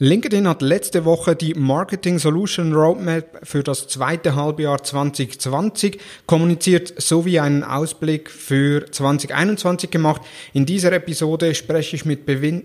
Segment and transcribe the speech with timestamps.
[0.00, 7.40] LinkedIn hat letzte Woche die Marketing Solution Roadmap für das zweite Halbjahr 2020 kommuniziert sowie
[7.40, 10.22] einen Ausblick für 2021 gemacht.
[10.52, 12.62] In dieser Episode spreche ich mit Bewin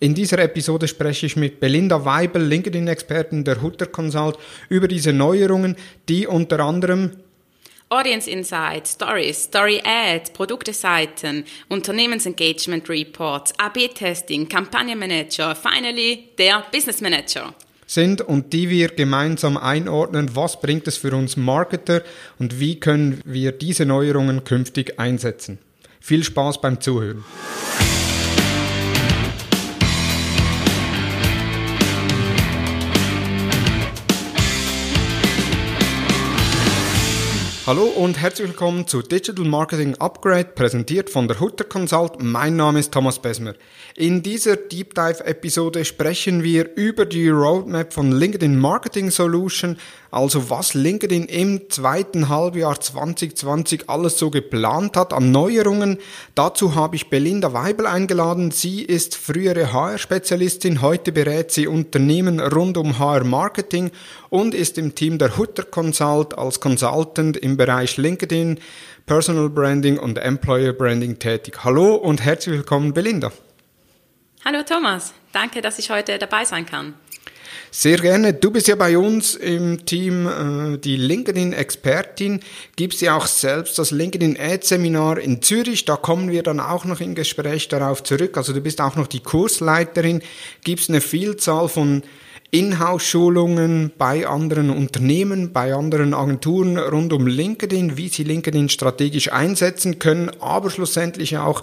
[0.00, 4.36] in dieser Episode spreche ich mit Belinda Weibel, LinkedIn-Expertin der Hutter Consult,
[4.68, 5.76] über diese Neuerungen,
[6.08, 7.12] die unter anderem
[7.90, 17.54] Audience Insights, Stories, Story Ads, Produkteseiten, Unternehmensengagement Reports, AB-Testing, Kampagnenmanager, finally der Business Manager
[17.86, 22.02] sind und die wir gemeinsam einordnen, was bringt es für uns Marketer
[22.38, 25.58] und wie können wir diese Neuerungen künftig einsetzen.
[26.00, 27.24] Viel Spaß beim Zuhören.
[37.66, 42.22] Hallo und herzlich willkommen zu Digital Marketing Upgrade, präsentiert von der Hutter Consult.
[42.22, 43.54] Mein Name ist Thomas Besmer.
[43.96, 49.78] In dieser Deep Dive Episode sprechen wir über die Roadmap von LinkedIn Marketing Solution,
[50.14, 55.98] also was LinkedIn im zweiten Halbjahr 2020 alles so geplant hat an Neuerungen.
[56.34, 58.52] Dazu habe ich Belinda Weibel eingeladen.
[58.52, 63.90] Sie ist frühere HR-Spezialistin, heute berät sie Unternehmen rund um HR-Marketing
[64.30, 68.60] und ist im Team der Hutter Consult als Consultant im Bereich LinkedIn,
[69.06, 71.64] Personal Branding und Employer Branding tätig.
[71.64, 73.32] Hallo und herzlich willkommen, Belinda.
[74.44, 76.94] Hallo Thomas, danke, dass ich heute dabei sein kann.
[77.70, 78.34] Sehr gerne.
[78.34, 82.40] Du bist ja bei uns im Team äh, die LinkedIn-Expertin,
[82.76, 85.84] gibst ja auch selbst das LinkedIn-Ad-Seminar in Zürich.
[85.84, 88.36] Da kommen wir dann auch noch im Gespräch darauf zurück.
[88.36, 90.22] Also du bist auch noch die Kursleiterin,
[90.62, 92.02] gibst eine Vielzahl von
[92.50, 99.98] Inhouse-Schulungen bei anderen Unternehmen, bei anderen Agenturen rund um LinkedIn, wie sie LinkedIn strategisch einsetzen
[99.98, 101.62] können, aber schlussendlich auch,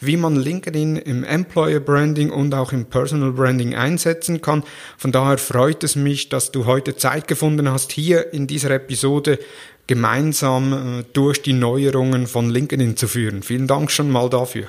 [0.00, 4.64] wie man LinkedIn im Employer Branding und auch im Personal Branding einsetzen kann.
[4.98, 9.38] Von daher freut es mich, dass du heute Zeit gefunden hast, hier in dieser Episode
[9.86, 13.42] gemeinsam äh, durch die Neuerungen von LinkedIn zu führen.
[13.42, 14.66] Vielen Dank schon mal dafür.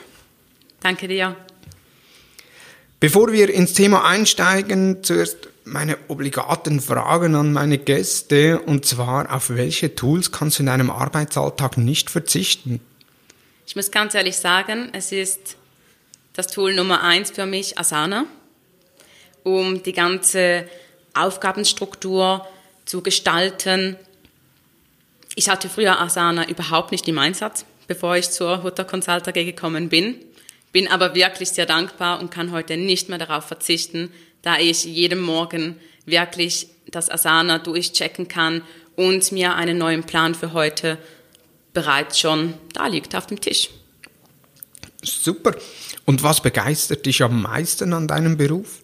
[0.81, 1.35] Danke dir.
[3.03, 9.49] Bevor wir ins Thema einsteigen, zuerst meine obligaten Fragen an meine Gäste und zwar, auf
[9.49, 12.79] welche Tools kannst du in deinem Arbeitsalltag nicht verzichten?
[13.67, 15.57] Ich muss ganz ehrlich sagen, es ist
[16.31, 18.23] das Tool Nummer eins für mich Asana,
[19.43, 20.65] um die ganze
[21.13, 22.47] Aufgabenstruktur
[22.85, 23.97] zu gestalten.
[25.35, 30.15] Ich hatte früher Asana überhaupt nicht im Einsatz, bevor ich zur Hutter Consulter gekommen bin,
[30.73, 34.11] bin aber wirklich sehr dankbar und kann heute nicht mehr darauf verzichten,
[34.41, 38.61] da ich jeden Morgen wirklich das Asana durchchecken kann
[38.97, 40.97] und mir einen neuen Plan für heute
[41.73, 43.69] bereits schon da liegt auf dem Tisch.
[45.01, 45.56] Super.
[46.06, 48.81] Und was begeistert dich am meisten an deinem Beruf?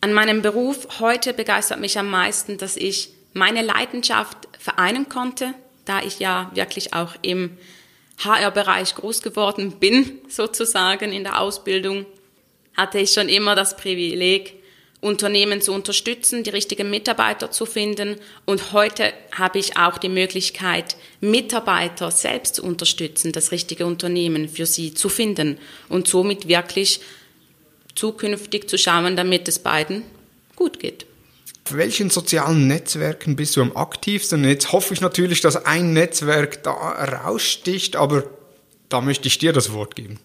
[0.00, 6.02] An meinem Beruf heute begeistert mich am meisten, dass ich meine Leidenschaft vereinen konnte, da
[6.02, 7.56] ich ja wirklich auch im
[8.18, 12.06] HR-Bereich groß geworden bin, sozusagen in der Ausbildung
[12.76, 14.54] hatte ich schon immer das Privileg,
[15.00, 18.16] Unternehmen zu unterstützen, die richtigen Mitarbeiter zu finden.
[18.44, 24.66] Und heute habe ich auch die Möglichkeit, Mitarbeiter selbst zu unterstützen, das richtige Unternehmen für
[24.66, 27.00] sie zu finden und somit wirklich
[27.94, 30.02] zukünftig zu schauen, damit es beiden
[30.56, 31.05] gut geht.
[31.66, 34.44] Auf welchen sozialen Netzwerken bist du am aktivsten?
[34.44, 38.22] Jetzt hoffe ich natürlich, dass ein Netzwerk da raussticht, aber
[38.88, 40.20] da möchte ich dir das Wort geben.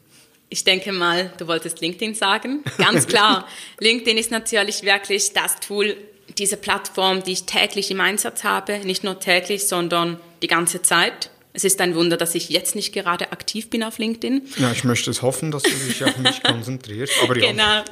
[0.49, 2.63] Ich denke mal, du wolltest LinkedIn sagen.
[2.77, 3.47] Ganz klar.
[3.79, 5.97] LinkedIn ist natürlich wirklich das Tool,
[6.37, 8.77] diese Plattform, die ich täglich im Einsatz habe.
[8.85, 11.31] Nicht nur täglich, sondern die ganze Zeit.
[11.53, 14.47] Es ist ein Wunder, dass ich jetzt nicht gerade aktiv bin auf LinkedIn.
[14.57, 17.13] Ja, ich möchte es hoffen, dass du dich auf mich konzentrierst.
[17.23, 17.51] Aber ja.
[17.51, 17.83] Genau,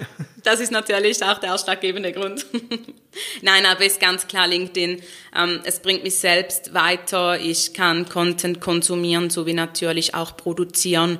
[0.44, 2.46] das ist natürlich auch der ausschlaggebende Grund.
[3.42, 5.02] Nein, aber es ist ganz klar LinkedIn.
[5.36, 7.40] Ähm, es bringt mich selbst weiter.
[7.40, 11.20] Ich kann Content konsumieren, sowie natürlich auch produzieren.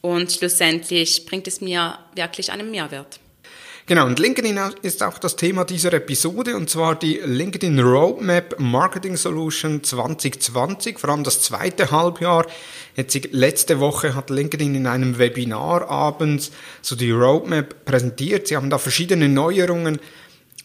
[0.00, 3.18] Und schlussendlich bringt es mir wirklich einen Mehrwert.
[3.90, 9.16] Genau, und LinkedIn ist auch das Thema dieser Episode, und zwar die LinkedIn Roadmap Marketing
[9.16, 12.46] Solution 2020, vor allem das zweite Halbjahr.
[12.94, 16.52] Jetzt letzte Woche hat LinkedIn in einem Webinar abends
[16.82, 18.46] so die Roadmap präsentiert.
[18.46, 19.98] Sie haben da verschiedene Neuerungen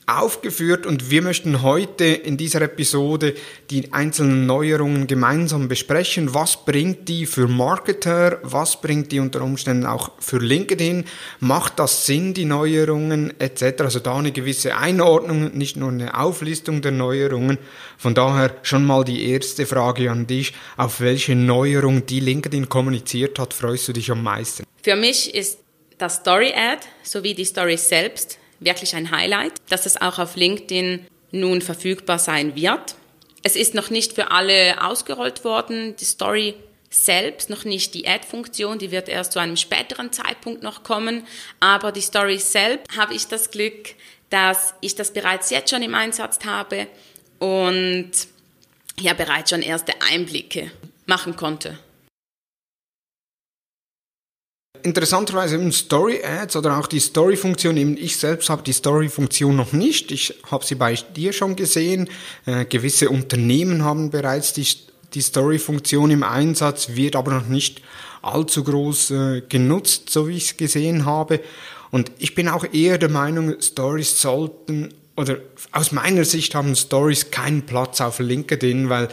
[0.08, 3.34] aufgeführt und wir möchten heute in dieser Episode
[3.70, 6.34] die einzelnen Neuerungen gemeinsam besprechen.
[6.34, 8.40] Was bringt die für Marketer?
[8.44, 11.06] Was bringt die unter Umständen auch für LinkedIn?
[11.40, 13.82] Macht das Sinn, die Neuerungen etc.?
[13.82, 17.58] Also da eine gewisse Einordnung, nicht nur eine Auflistung der Neuerungen.
[17.98, 20.54] Von daher schon mal die erste Frage an dich.
[20.78, 24.66] Auf welche Neuerung die LinkedIn kommuniziert hat, freust du dich am meisten?
[24.84, 25.60] Für mich ist
[25.98, 31.08] das Story Ad sowie die Story selbst wirklich ein Highlight, dass es auch auf LinkedIn
[31.32, 32.96] nun verfügbar sein wird.
[33.44, 35.96] Es ist noch nicht für alle ausgerollt worden.
[35.98, 36.56] Die Story
[36.90, 41.28] selbst, noch nicht die Add-Funktion, die wird erst zu einem späteren Zeitpunkt noch kommen.
[41.60, 43.96] Aber die Story selbst habe ich das Glück,
[44.30, 46.88] dass ich das bereits jetzt schon im Einsatz habe
[47.40, 48.12] und
[49.00, 50.72] ja bereits schon erste Einblicke
[51.06, 51.78] machen konnte.
[54.86, 59.10] Interessanterweise im Story Ads oder auch die Story Funktion, eben ich selbst habe die Story
[59.10, 60.12] Funktion noch nicht.
[60.12, 62.08] Ich habe sie bei dir schon gesehen.
[62.46, 64.68] Äh, gewisse Unternehmen haben bereits die,
[65.16, 67.82] die Story Funktion im Einsatz, wird aber noch nicht
[68.22, 71.40] allzu groß äh, genutzt, so wie ich es gesehen habe.
[71.90, 75.38] Und ich bin auch eher der Meinung, Stories sollten oder
[75.72, 79.08] aus meiner Sicht haben Stories keinen Platz auf LinkedIn, weil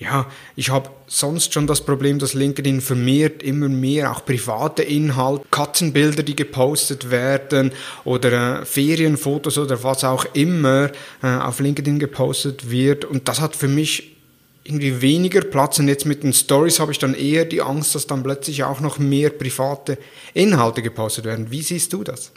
[0.00, 5.44] ja, ich habe sonst schon das Problem, dass LinkedIn vermehrt immer mehr auch private Inhalte,
[5.50, 7.70] Katzenbilder, die gepostet werden
[8.04, 10.90] oder äh, Ferienfotos oder was auch immer
[11.22, 13.04] äh, auf LinkedIn gepostet wird.
[13.04, 14.16] Und das hat für mich
[14.64, 15.78] irgendwie weniger Platz.
[15.78, 18.80] Und jetzt mit den Stories habe ich dann eher die Angst, dass dann plötzlich auch
[18.80, 19.98] noch mehr private
[20.32, 21.50] Inhalte gepostet werden.
[21.50, 22.32] Wie siehst du das?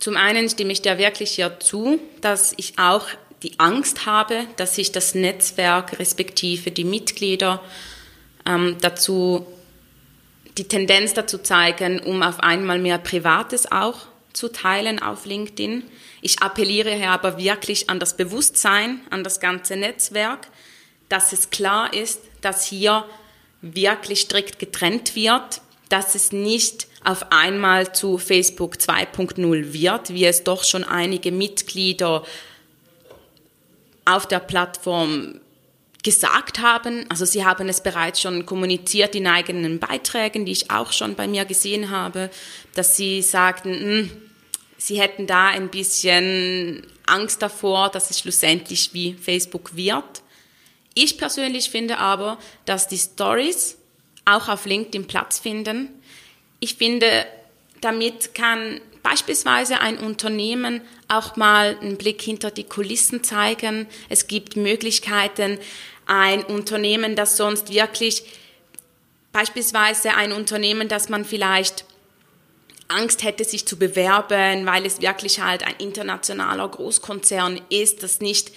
[0.00, 3.06] Zum einen stimme ich dir wirklich hier zu, dass ich auch
[3.42, 7.62] die Angst habe, dass sich das Netzwerk respektive die Mitglieder
[8.46, 9.46] ähm, dazu
[10.58, 15.82] die Tendenz dazu zeigen, um auf einmal mehr Privates auch zu teilen auf LinkedIn.
[16.22, 20.48] Ich appelliere hier aber wirklich an das Bewusstsein, an das ganze Netzwerk,
[21.08, 23.04] dass es klar ist, dass hier
[23.60, 30.42] wirklich strikt getrennt wird, dass es nicht auf einmal zu Facebook 2.0 wird, wie es
[30.42, 32.24] doch schon einige Mitglieder
[34.06, 35.40] auf der Plattform
[36.02, 37.04] gesagt haben.
[37.10, 41.26] Also sie haben es bereits schon kommuniziert in eigenen Beiträgen, die ich auch schon bei
[41.26, 42.30] mir gesehen habe,
[42.74, 44.10] dass sie sagten, mh, hm,
[44.78, 50.22] sie hätten da ein bisschen Angst davor, dass es schlussendlich wie Facebook wird.
[50.94, 53.76] Ich persönlich finde aber, dass die Stories
[54.24, 55.88] auch auf LinkedIn Platz finden.
[56.60, 57.26] Ich finde,
[57.80, 63.86] damit kann beispielsweise ein Unternehmen auch mal einen Blick hinter die Kulissen zeigen.
[64.08, 65.60] Es gibt Möglichkeiten,
[66.06, 68.24] ein Unternehmen, das sonst wirklich,
[69.30, 71.84] beispielsweise ein Unternehmen, das man vielleicht
[72.88, 78.50] Angst hätte, sich zu bewerben, weil es wirklich halt ein internationaler Großkonzern ist, das nicht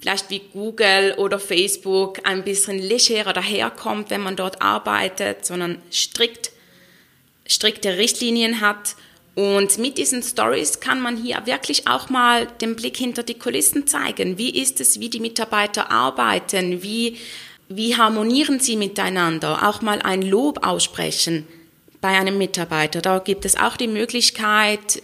[0.00, 6.52] vielleicht wie Google oder Facebook ein bisschen legerer daherkommt, wenn man dort arbeitet, sondern strikt,
[7.46, 8.96] strikte Richtlinien hat
[9.34, 13.86] und mit diesen Stories kann man hier wirklich auch mal den Blick hinter die Kulissen
[13.86, 14.38] zeigen.
[14.38, 16.82] Wie ist es, wie die Mitarbeiter arbeiten?
[16.82, 17.18] Wie,
[17.68, 19.68] wie harmonieren sie miteinander?
[19.68, 21.48] Auch mal ein Lob aussprechen
[22.00, 23.00] bei einem Mitarbeiter.
[23.00, 25.02] Da gibt es auch die Möglichkeit,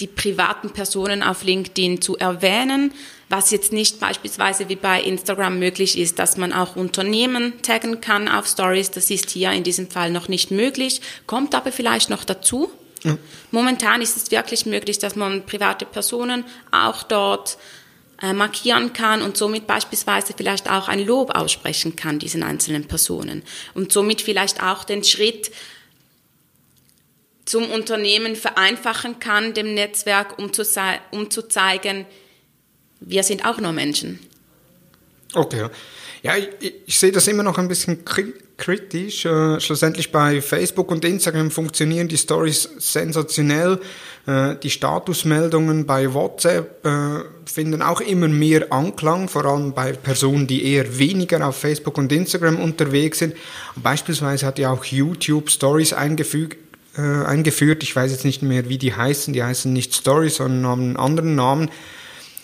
[0.00, 2.92] die privaten Personen auf LinkedIn zu erwähnen,
[3.28, 8.26] was jetzt nicht beispielsweise wie bei Instagram möglich ist, dass man auch Unternehmen taggen kann
[8.26, 8.90] auf Stories.
[8.90, 12.70] Das ist hier in diesem Fall noch nicht möglich, kommt aber vielleicht noch dazu.
[13.02, 13.18] Ja.
[13.50, 17.58] Momentan ist es wirklich möglich, dass man private Personen auch dort
[18.20, 23.42] äh, markieren kann und somit beispielsweise vielleicht auch ein Lob aussprechen kann, diesen einzelnen Personen.
[23.74, 25.50] Und somit vielleicht auch den Schritt
[27.44, 30.62] zum Unternehmen vereinfachen kann, dem Netzwerk, um zu,
[31.10, 32.06] um zu zeigen,
[33.00, 34.20] wir sind auch nur Menschen.
[35.34, 35.68] Okay.
[36.22, 38.04] Ja, ich, ich sehe das immer noch ein bisschen
[38.56, 39.24] kritisch.
[39.24, 43.80] Äh, schlussendlich bei Facebook und Instagram funktionieren die Stories sensationell.
[44.26, 50.46] Äh, die Statusmeldungen bei WhatsApp äh, finden auch immer mehr Anklang, vor allem bei Personen,
[50.46, 53.34] die eher weniger auf Facebook und Instagram unterwegs sind.
[53.74, 56.56] Beispielsweise hat ja auch YouTube Stories eingefügt,
[56.96, 57.82] äh, eingeführt.
[57.82, 59.34] Ich weiß jetzt nicht mehr, wie die heißen.
[59.34, 61.68] Die heißen nicht Stories, sondern haben einen anderen Namen.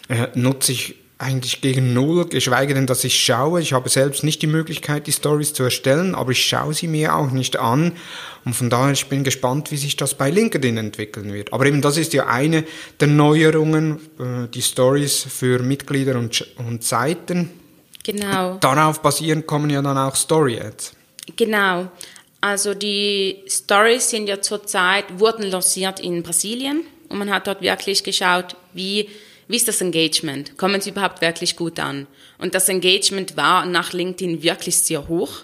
[0.09, 3.61] Äh, nutze ich eigentlich gegen null, geschweige denn, dass ich schaue.
[3.61, 7.17] Ich habe selbst nicht die Möglichkeit, die Stories zu erstellen, aber ich schaue sie mir
[7.17, 7.93] auch nicht an.
[8.45, 11.53] Und von daher, ich bin gespannt, wie sich das bei LinkedIn entwickeln wird.
[11.53, 12.65] Aber eben das ist ja eine
[13.01, 17.51] der Neuerungen, äh, die Stories für Mitglieder und, und Seiten.
[18.05, 18.59] Genau.
[18.61, 20.93] Darauf basierend kommen ja dann auch Story-Ads.
[21.37, 21.89] Genau.
[22.41, 28.05] Also die Stories sind ja zurzeit, wurden lanciert in Brasilien und man hat dort wirklich
[28.05, 29.09] geschaut, wie
[29.49, 30.59] wie ist das Engagement?
[30.59, 32.07] Kommen sie überhaupt wirklich gut an?
[32.37, 35.41] Und das Engagement war nach LinkedIn wirklich sehr hoch,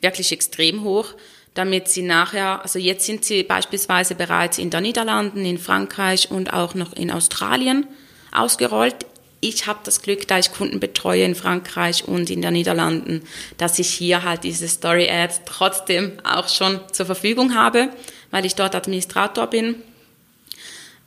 [0.00, 1.14] wirklich extrem hoch,
[1.54, 6.52] damit sie nachher, also jetzt sind sie beispielsweise bereits in den Niederlanden, in Frankreich und
[6.52, 7.86] auch noch in Australien
[8.32, 9.06] ausgerollt.
[9.40, 13.22] Ich habe das Glück, da ich Kunden betreue in Frankreich und in den Niederlanden,
[13.58, 17.90] dass ich hier halt diese Story Ads trotzdem auch schon zur Verfügung habe,
[18.30, 19.76] weil ich dort Administrator bin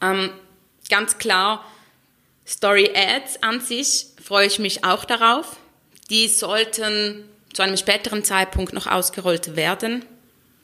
[0.01, 0.29] Ähm,
[0.89, 1.63] ganz klar,
[2.47, 5.57] Story Ads an sich freue ich mich auch darauf.
[6.09, 7.23] Die sollten
[7.53, 10.05] zu einem späteren Zeitpunkt noch ausgerollt werden.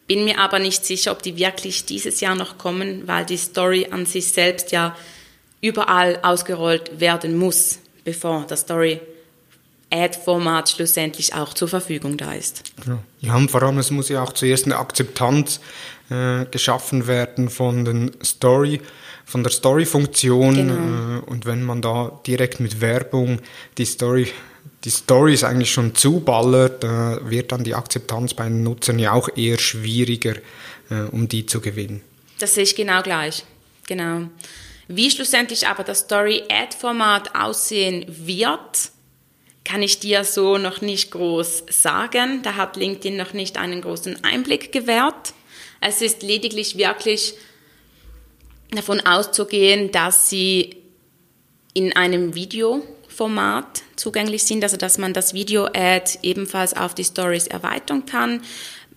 [0.08, 3.88] Bin mir aber nicht sicher, ob die wirklich dieses Jahr noch kommen, weil die Story
[3.92, 4.96] an sich selbst ja
[5.62, 9.00] überall ausgerollt werden muss, bevor das Story
[9.92, 12.64] Ad-Format schlussendlich auch zur Verfügung da ist.
[13.20, 15.60] Ja, und vor allem, es muss ja auch zuerst eine Akzeptanz
[16.10, 18.82] äh, geschaffen werden von den Story,
[19.32, 20.56] von der Story-Funktion.
[20.56, 20.74] Genau.
[20.74, 23.40] Äh, und wenn man da direkt mit Werbung
[23.78, 24.28] die Story
[24.84, 29.30] die Stories eigentlich schon zuballert, äh, wird dann die Akzeptanz bei den Nutzern ja auch
[29.36, 30.36] eher schwieriger,
[30.90, 32.02] äh, um die zu gewinnen.
[32.40, 33.44] Das sehe ich genau gleich.
[33.88, 34.28] Genau.
[34.88, 38.92] Wie schlussendlich aber das Story-Ad-Format aussehen wird,
[39.64, 42.42] kann ich dir so noch nicht groß sagen.
[42.42, 45.34] Da hat LinkedIn noch nicht einen großen Einblick gewährt.
[45.80, 47.36] Es ist lediglich wirklich
[48.72, 50.78] davon auszugehen, dass sie
[51.74, 58.06] in einem Videoformat zugänglich sind, also dass man das Video-Ad ebenfalls auf die Stories erweitern
[58.06, 58.42] kann.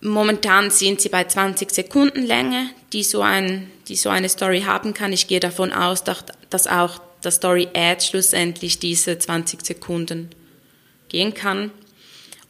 [0.01, 4.93] Momentan sind sie bei 20 Sekunden Länge, die so, ein, die so eine Story haben
[4.93, 5.13] kann.
[5.13, 10.29] Ich gehe davon aus, dass auch das Story-Ad schlussendlich diese 20 Sekunden
[11.09, 11.71] gehen kann.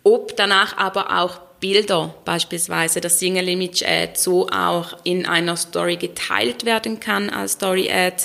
[0.03, 5.97] Ob danach aber auch Bilder, beispielsweise das Single Image Ad, so auch in einer Story
[5.97, 8.23] geteilt werden kann als Story Ad,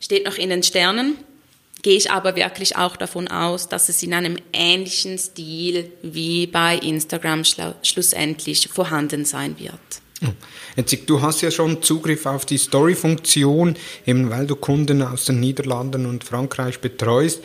[0.00, 1.16] steht noch in den Sternen.
[1.82, 6.76] Gehe ich aber wirklich auch davon aus, dass es in einem ähnlichen Stil wie bei
[6.76, 7.42] Instagram
[7.82, 9.78] schlussendlich vorhanden sein wird.
[10.76, 15.40] Jetzt, du hast ja schon Zugriff auf die Story-Funktion, eben weil du Kunden aus den
[15.40, 17.42] Niederlanden und Frankreich betreust.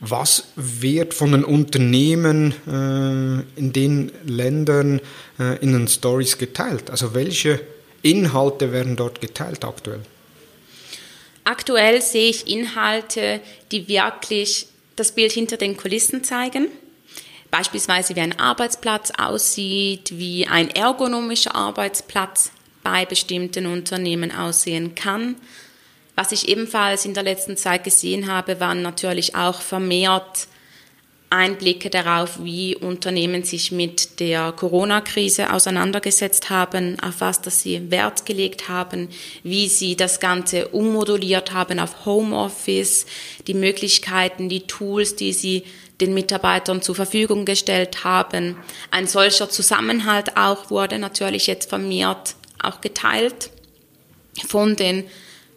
[0.00, 5.00] Was wird von den Unternehmen äh, in den Ländern
[5.38, 6.90] äh, in den Stories geteilt?
[6.90, 7.60] Also welche
[8.02, 10.00] Inhalte werden dort geteilt aktuell?
[11.44, 13.40] Aktuell sehe ich Inhalte,
[13.72, 16.68] die wirklich das Bild hinter den Kulissen zeigen.
[17.50, 22.50] Beispielsweise wie ein Arbeitsplatz aussieht, wie ein ergonomischer Arbeitsplatz
[22.82, 25.36] bei bestimmten Unternehmen aussehen kann
[26.16, 30.48] was ich ebenfalls in der letzten Zeit gesehen habe, waren natürlich auch vermehrt
[31.28, 38.26] Einblicke darauf, wie Unternehmen sich mit der Corona-Krise auseinandergesetzt haben, auf was dass sie Wert
[38.26, 39.08] gelegt haben,
[39.42, 43.06] wie sie das Ganze ummoduliert haben auf Homeoffice,
[43.46, 45.64] die Möglichkeiten, die Tools, die sie
[46.00, 48.56] den Mitarbeitern zur Verfügung gestellt haben.
[48.90, 53.50] Ein solcher Zusammenhalt auch wurde natürlich jetzt vermehrt auch geteilt
[54.48, 55.04] von den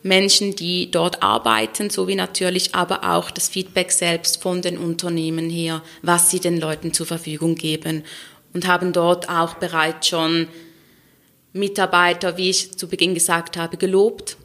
[0.01, 5.81] Menschen, die dort arbeiten, sowie natürlich aber auch das Feedback selbst von den Unternehmen her,
[6.01, 8.03] was sie den Leuten zur Verfügung geben
[8.53, 10.47] und haben dort auch bereits schon
[11.53, 14.37] Mitarbeiter, wie ich zu Beginn gesagt habe, gelobt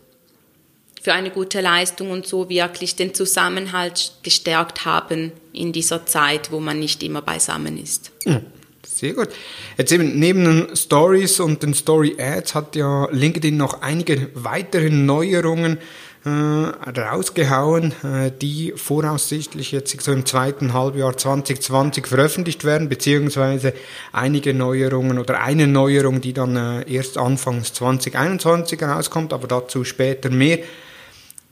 [1.02, 6.60] für eine gute Leistung und so wirklich den Zusammenhalt gestärkt haben in dieser Zeit, wo
[6.60, 8.10] man nicht immer beisammen ist.
[8.24, 8.46] Mhm.
[8.94, 9.30] Sehr gut.
[9.76, 14.88] Jetzt eben neben den Stories und den Story Ads hat ja LinkedIn noch einige weitere
[14.88, 15.78] Neuerungen
[16.24, 23.74] äh, rausgehauen, äh, die voraussichtlich jetzt so im zweiten Halbjahr 2020 veröffentlicht werden, beziehungsweise
[24.12, 30.30] einige Neuerungen oder eine Neuerung, die dann äh, erst anfangs 2021 rauskommt, aber dazu später
[30.30, 30.60] mehr.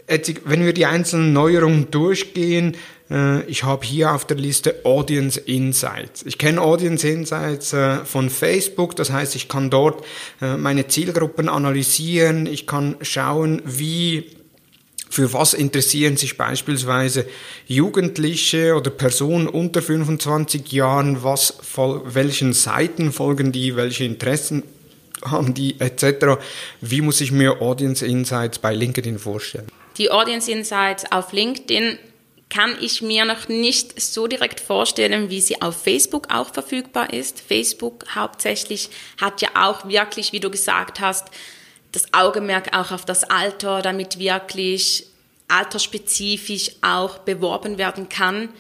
[0.08, 2.76] Jetzt, wenn wir die einzelnen Neuerungen durchgehen,
[3.46, 6.24] ich habe hier auf der Liste Audience Insights.
[6.24, 10.04] Ich kenne Audience Insights äh, von Facebook, das heißt, ich kann dort
[10.40, 14.30] äh, meine Zielgruppen analysieren, ich kann schauen, wie
[15.10, 17.26] für was interessieren sich beispielsweise
[17.66, 21.58] Jugendliche oder Personen unter 25 Jahren, was,
[22.06, 24.62] welchen Seiten folgen die, welche Interessen
[25.22, 26.40] haben die etc.
[26.80, 29.66] Wie muss ich mir Audience Insights bei LinkedIn vorstellen?
[29.98, 31.98] Die Audience Insights auf LinkedIn
[32.52, 37.40] kann ich mir noch nicht so direkt vorstellen, wie sie auf Facebook auch verfügbar ist.
[37.40, 41.28] Facebook hauptsächlich hat ja auch wirklich, wie du gesagt hast,
[41.92, 45.06] das Augenmerk auch auf das Alter, damit wirklich
[45.48, 48.50] altersspezifisch auch beworben werden kann.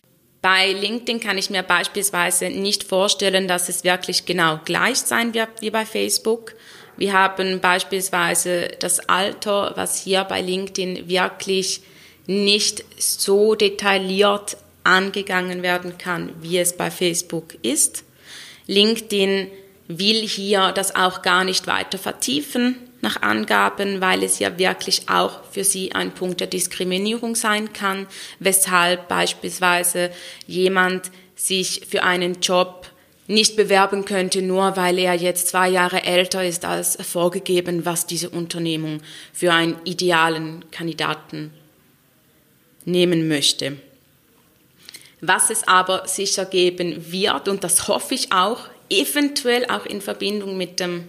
[0.40, 5.60] Bei LinkedIn kann ich mir beispielsweise nicht vorstellen, dass es wirklich genau gleich sein wird
[5.60, 6.54] wie bei Facebook.
[6.96, 11.82] Wir haben beispielsweise das Alter, was hier bei LinkedIn wirklich
[12.26, 18.04] nicht so detailliert angegangen werden kann, wie es bei Facebook ist.
[18.66, 19.48] LinkedIn
[19.88, 25.42] will hier das auch gar nicht weiter vertiefen nach Angaben, weil es ja wirklich auch
[25.50, 28.06] für sie ein Punkt der Diskriminierung sein kann,
[28.38, 30.10] weshalb beispielsweise
[30.46, 32.86] jemand sich für einen Job
[33.26, 38.30] nicht bewerben könnte, nur weil er jetzt zwei Jahre älter ist als vorgegeben, was diese
[38.30, 39.00] Unternehmung
[39.32, 41.52] für einen idealen Kandidaten
[42.84, 43.76] nehmen möchte.
[45.20, 50.56] Was es aber sicher geben wird, und das hoffe ich auch, eventuell auch in Verbindung
[50.56, 51.08] mit dem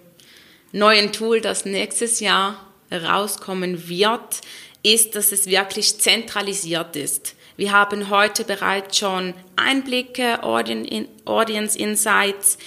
[0.71, 4.41] neuen Tool, das nächstes Jahr rauskommen wird,
[4.83, 7.35] ist, dass es wirklich zentralisiert ist.
[7.57, 12.57] Wir haben heute bereits schon Einblicke, Audience Insights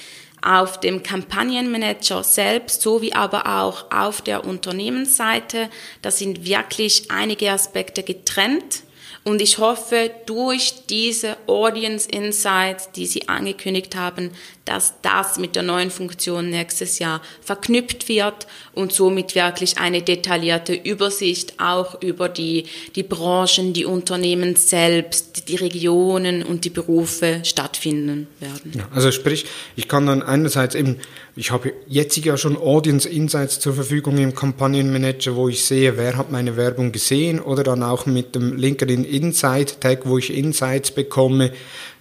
[0.42, 5.68] auf dem Kampagnenmanager selbst, sowie aber auch auf der Unternehmensseite.
[6.02, 8.82] Da sind wirklich einige Aspekte getrennt
[9.26, 14.30] und ich hoffe, durch diese Audience Insights, die Sie angekündigt haben,
[14.66, 20.74] dass das mit der neuen Funktion nächstes Jahr verknüpft wird und somit wirklich eine detaillierte
[20.74, 28.26] Übersicht auch über die, die Branchen, die Unternehmen selbst, die Regionen und die Berufe stattfinden
[28.40, 28.72] werden.
[28.74, 29.46] Ja, also sprich,
[29.76, 30.96] ich kann dann einerseits eben
[31.38, 36.16] ich habe jetzt ja schon Audience Insights zur Verfügung im Kampagnenmanager, wo ich sehe, wer
[36.16, 40.92] hat meine Werbung gesehen oder dann auch mit dem LinkedIn Insight Tag, wo ich Insights
[40.92, 41.52] bekomme,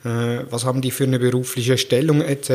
[0.05, 2.51] was haben die für eine berufliche Stellung etc.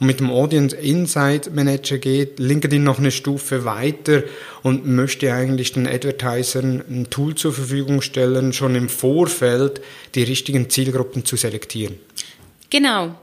[0.00, 4.24] Und mit dem Audience Insight Manager geht LinkedIn noch eine Stufe weiter
[4.62, 9.80] und möchte eigentlich den Advertisern ein Tool zur Verfügung stellen, schon im Vorfeld
[10.14, 11.98] die richtigen Zielgruppen zu selektieren.
[12.70, 13.14] Genau,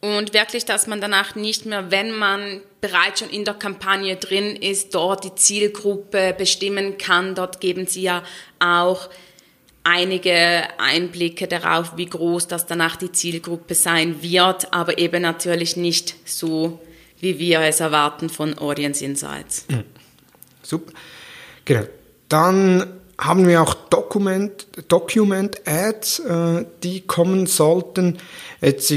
[0.00, 4.54] und wirklich, dass man danach nicht mehr, wenn man bereits schon in der Kampagne drin
[4.54, 7.34] ist, dort die Zielgruppe bestimmen kann.
[7.34, 8.22] Dort geben sie ja
[8.60, 9.08] auch
[9.86, 16.16] einige Einblicke darauf, wie groß das danach die Zielgruppe sein wird, aber eben natürlich nicht
[16.24, 16.80] so,
[17.20, 19.64] wie wir es erwarten von Audience Insights.
[19.68, 19.84] Mhm.
[20.62, 20.92] Super.
[21.64, 21.84] Genau.
[22.28, 28.18] Dann haben wir auch Document, Document Ads, äh, die kommen sollten.
[28.60, 28.88] Jetzt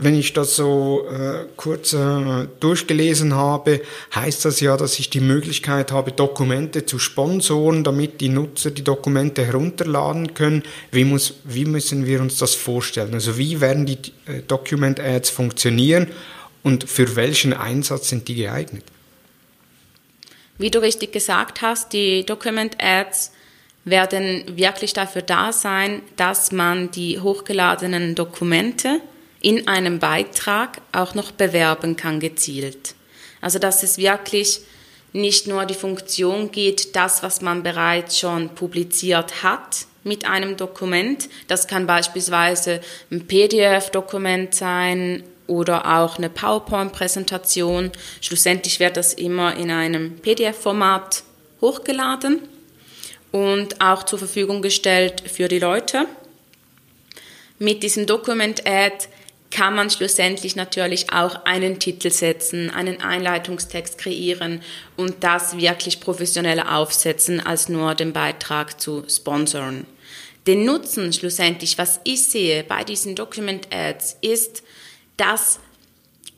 [0.00, 3.82] wenn ich das so äh, kurz äh, durchgelesen habe,
[4.14, 8.82] heißt das ja, dass ich die Möglichkeit habe, Dokumente zu sponsoren, damit die Nutzer die
[8.82, 10.62] Dokumente herunterladen können.
[10.90, 13.12] Wie, muss, wie müssen wir uns das vorstellen?
[13.12, 16.08] Also wie werden die äh, Document Ads funktionieren
[16.62, 18.84] und für welchen Einsatz sind die geeignet?
[20.58, 23.32] Wie du richtig gesagt hast, die Document Ads
[23.84, 29.00] werden wirklich dafür da sein, dass man die hochgeladenen Dokumente
[29.40, 32.94] in einem Beitrag auch noch bewerben kann gezielt.
[33.40, 34.60] Also dass es wirklich
[35.12, 41.28] nicht nur die Funktion geht, das, was man bereits schon publiziert hat mit einem Dokument.
[41.48, 47.90] Das kann beispielsweise ein PDF-Dokument sein oder auch eine PowerPoint-Präsentation.
[48.20, 51.24] Schlussendlich wird das immer in einem PDF-Format
[51.60, 52.40] hochgeladen
[53.32, 56.06] und auch zur Verfügung gestellt für die Leute.
[57.58, 59.08] Mit diesem Document-Ad
[59.50, 64.62] kann man schlussendlich natürlich auch einen Titel setzen, einen Einleitungstext kreieren
[64.96, 69.86] und das wirklich professioneller aufsetzen, als nur den Beitrag zu sponsern.
[70.46, 74.62] Den Nutzen schlussendlich, was ich sehe bei diesen Document Ads, ist,
[75.16, 75.58] dass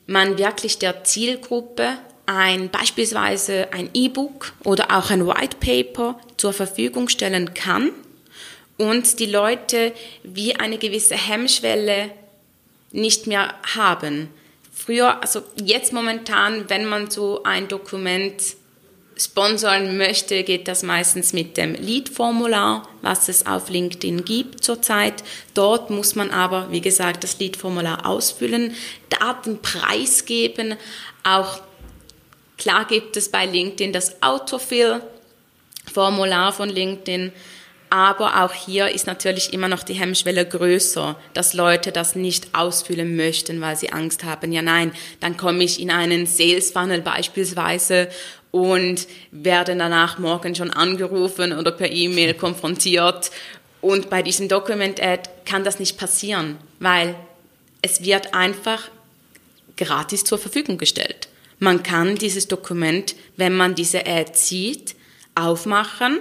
[0.07, 7.09] man wirklich der Zielgruppe ein beispielsweise ein E-Book oder auch ein White Paper zur Verfügung
[7.09, 7.91] stellen kann
[8.79, 12.11] und die Leute wie eine gewisse Hemmschwelle
[12.93, 14.29] nicht mehr haben.
[14.73, 18.43] Früher, also jetzt momentan, wenn man so ein Dokument
[19.17, 25.23] sponsoren möchte, geht das meistens mit dem Lead-Formular, was es auf LinkedIn gibt zurzeit.
[25.55, 28.75] Dort muss man aber, wie gesagt, das Lead-Formular ausfüllen,
[29.11, 30.77] Daten preisgeben.
[31.25, 31.61] Auch
[32.57, 37.33] klar gibt es bei LinkedIn das Autofill-Formular von LinkedIn.
[37.93, 43.17] Aber auch hier ist natürlich immer noch die Hemmschwelle größer, dass Leute das nicht ausfüllen
[43.17, 44.51] möchten, weil sie Angst haben.
[44.51, 48.09] Ja, nein, dann komme ich in einen Sales Funnel beispielsweise
[48.51, 53.31] und werde danach morgen schon angerufen oder per E-Mail konfrontiert.
[53.83, 57.15] Und bei diesem Document Ad kann das nicht passieren, weil
[57.83, 58.89] es wird einfach
[59.77, 61.29] gratis zur Verfügung gestellt.
[61.59, 64.95] Man kann dieses Dokument, wenn man diese Ad sieht,
[65.35, 66.21] aufmachen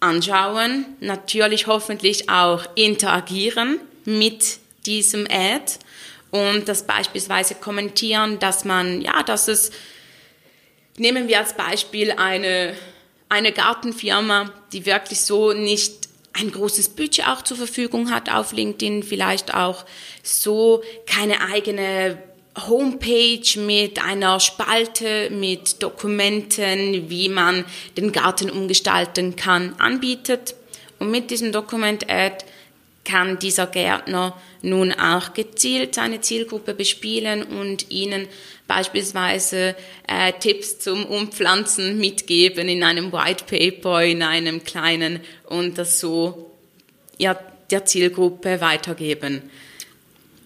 [0.00, 5.72] anschauen, natürlich hoffentlich auch interagieren mit diesem Ad
[6.30, 9.70] und das beispielsweise kommentieren, dass man, ja, dass es,
[10.96, 12.74] nehmen wir als Beispiel eine,
[13.28, 19.02] eine Gartenfirma, die wirklich so nicht ein großes Budget auch zur Verfügung hat auf LinkedIn,
[19.02, 19.84] vielleicht auch
[20.22, 22.22] so keine eigene
[22.56, 27.64] Homepage mit einer Spalte mit Dokumenten, wie man
[27.96, 30.54] den Garten umgestalten kann, anbietet.
[30.98, 32.44] Und mit diesem Dokument-Ad
[33.04, 38.26] kann dieser Gärtner nun auch gezielt seine Zielgruppe bespielen und ihnen
[38.66, 39.74] beispielsweise
[40.06, 46.50] äh, Tipps zum Umpflanzen mitgeben in einem White Paper, in einem kleinen und das so
[47.18, 47.38] ja,
[47.70, 49.50] der Zielgruppe weitergeben.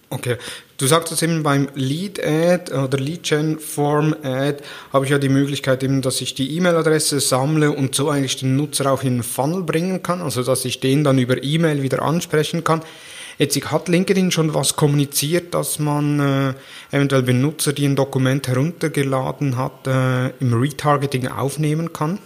[0.09, 0.37] Okay,
[0.83, 4.57] du sagtest eben beim Lead Ad oder Lead Gen Form Ad
[4.91, 8.57] habe ich ja die Möglichkeit eben, dass ich die E-Mail-Adresse sammle und so eigentlich den
[8.57, 12.01] Nutzer auch in den Funnel bringen kann, also dass ich den dann über E-Mail wieder
[12.01, 12.81] ansprechen kann.
[13.37, 19.55] Jetzt hat LinkedIn schon was kommuniziert, dass man äh, eventuell Benutzer, die ein Dokument heruntergeladen
[19.55, 22.19] hat, äh, im Retargeting aufnehmen kann?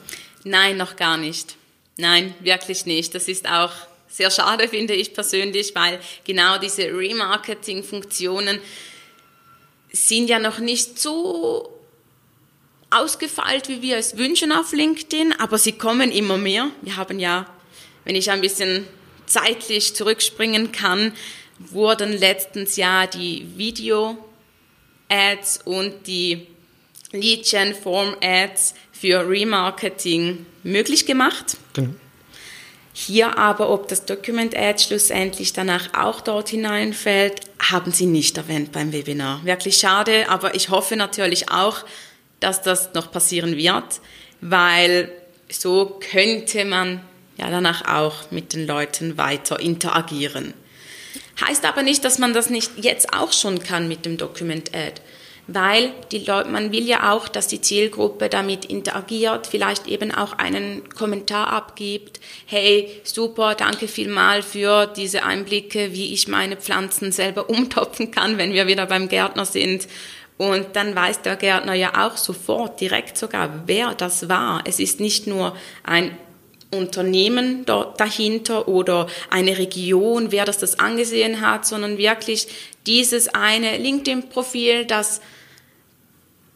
[0.43, 1.56] Nein, noch gar nicht.
[1.98, 3.13] Nein, wirklich nicht.
[3.13, 3.72] Das ist auch
[4.17, 8.58] sehr schade, finde ich persönlich, weil genau diese Remarketing-Funktionen
[9.91, 11.71] sind ja noch nicht so
[12.89, 16.71] ausgefeilt, wie wir es wünschen auf LinkedIn, aber sie kommen immer mehr.
[16.82, 17.45] Wir haben ja,
[18.06, 18.88] wenn ich ein bisschen
[19.27, 21.13] zeitlich zurückspringen kann,
[21.60, 24.17] wurden letztens ja die Video-Ads
[25.65, 26.47] und die
[27.12, 31.58] Lead-Gen-Form-Ads für Remarketing möglich gemacht.
[31.73, 31.93] Genau.
[33.00, 38.72] Hier aber, ob das Document Ad schlussendlich danach auch dort hineinfällt, haben Sie nicht erwähnt
[38.72, 39.46] beim Webinar.
[39.46, 41.86] Wirklich schade, aber ich hoffe natürlich auch,
[42.40, 44.02] dass das noch passieren wird,
[44.42, 45.12] weil
[45.48, 47.02] so könnte man
[47.38, 50.56] ja danach auch mit den Leuten weiter interagieren.
[51.48, 55.00] Heißt aber nicht, dass man das nicht jetzt auch schon kann mit dem Document Ad
[55.48, 60.34] weil die Leute, man will ja auch, dass die Zielgruppe damit interagiert, vielleicht eben auch
[60.34, 62.20] einen Kommentar abgibt.
[62.46, 68.54] Hey, super, danke vielmal für diese Einblicke, wie ich meine Pflanzen selber umtopfen kann, wenn
[68.54, 69.88] wir wieder beim Gärtner sind.
[70.38, 74.62] Und dann weiß der Gärtner ja auch sofort, direkt sogar, wer das war.
[74.66, 76.16] Es ist nicht nur ein
[76.72, 82.48] Unternehmen dort dahinter oder eine Region, wer das das angesehen hat, sondern wirklich
[82.86, 85.22] dieses eine LinkedIn-Profil, das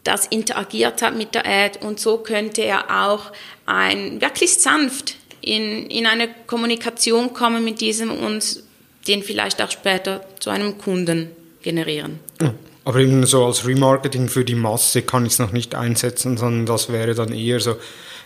[0.04, 3.32] das interagiert hat mit der Ad und so könnte er auch
[3.66, 8.62] ein wirklich sanft in, in eine Kommunikation kommen mit diesem und
[9.08, 11.30] den vielleicht auch später zu einem Kunden
[11.62, 12.20] generieren.
[12.40, 16.36] Ja, aber eben so als Remarketing für die Masse kann ich es noch nicht einsetzen,
[16.36, 17.76] sondern das wäre dann eher so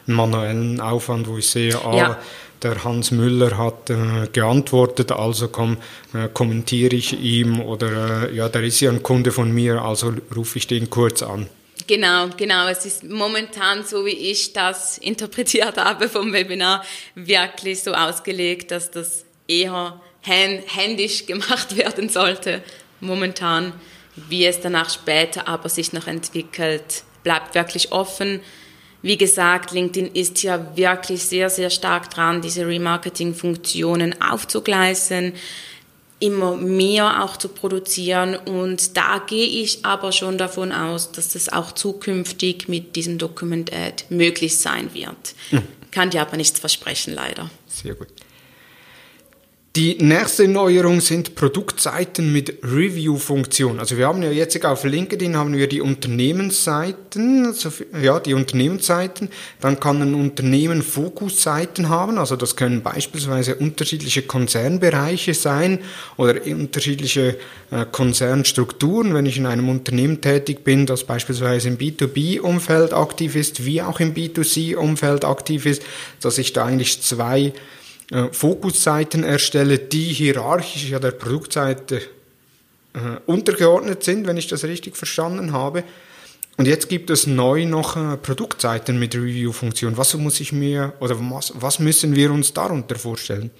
[0.07, 2.19] einen manuellen Aufwand, wo ich sehe, ah, ja.
[2.63, 5.79] der Hans Müller hat äh, geantwortet, also komm,
[6.15, 10.13] äh, kommentiere ich ihm oder äh, ja, der ist ja ein Kunde von mir, also
[10.35, 11.49] rufe ich den kurz an.
[11.87, 12.67] Genau, genau.
[12.69, 18.91] Es ist momentan, so wie ich das interpretiert habe vom Webinar, wirklich so ausgelegt, dass
[18.91, 22.63] das eher händisch gemacht werden sollte.
[23.01, 23.73] Momentan,
[24.17, 28.41] wie es danach später aber sich noch entwickelt, bleibt wirklich offen.
[29.03, 35.35] Wie gesagt, LinkedIn ist ja wirklich sehr, sehr stark dran, diese Remarketing-Funktionen aufzugleisen
[36.27, 41.49] immer mehr auch zu produzieren und da gehe ich aber schon davon aus, dass das
[41.49, 45.35] auch zukünftig mit diesem Document Ad möglich sein wird.
[45.51, 45.63] Mhm.
[45.91, 47.51] Kann dir aber nichts versprechen, leider.
[47.67, 48.09] Sehr gut.
[49.77, 53.79] Die nächste Neuerung sind Produktseiten mit Review-Funktion.
[53.79, 59.29] Also wir haben ja jetzt auf LinkedIn haben wir die Unternehmensseiten, also ja, die Unternehmensseiten.
[59.61, 62.17] Dann kann ein Unternehmen Fokusseiten haben.
[62.17, 65.81] Also das können beispielsweise unterschiedliche Konzernbereiche sein
[66.17, 67.37] oder unterschiedliche
[67.71, 69.13] äh, Konzernstrukturen.
[69.13, 74.01] Wenn ich in einem Unternehmen tätig bin, das beispielsweise im B2B-Umfeld aktiv ist, wie auch
[74.01, 75.83] im B2C-Umfeld aktiv ist,
[76.23, 77.53] dass ich da eigentlich zwei
[78.11, 85.53] äh, Fokusseiten erstelle, die hierarchisch der Produktseite äh, untergeordnet sind, wenn ich das richtig verstanden
[85.53, 85.85] habe.
[86.57, 89.97] Und jetzt gibt es neu noch äh, Produktseiten mit Review-Funktion.
[89.97, 93.51] Was muss ich mir oder was, was müssen wir uns darunter vorstellen?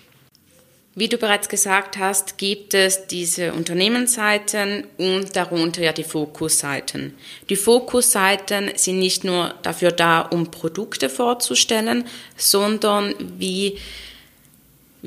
[0.99, 7.13] Wie du bereits gesagt hast, gibt es diese Unternehmensseiten und darunter ja die Fokusseiten.
[7.51, 12.07] Die Fokusseiten sind nicht nur dafür da, um Produkte vorzustellen,
[12.39, 13.77] sondern wie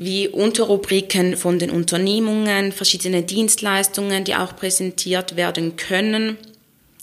[0.00, 6.38] wie Unterrubriken von den Unternehmungen, verschiedene Dienstleistungen, die auch präsentiert werden können.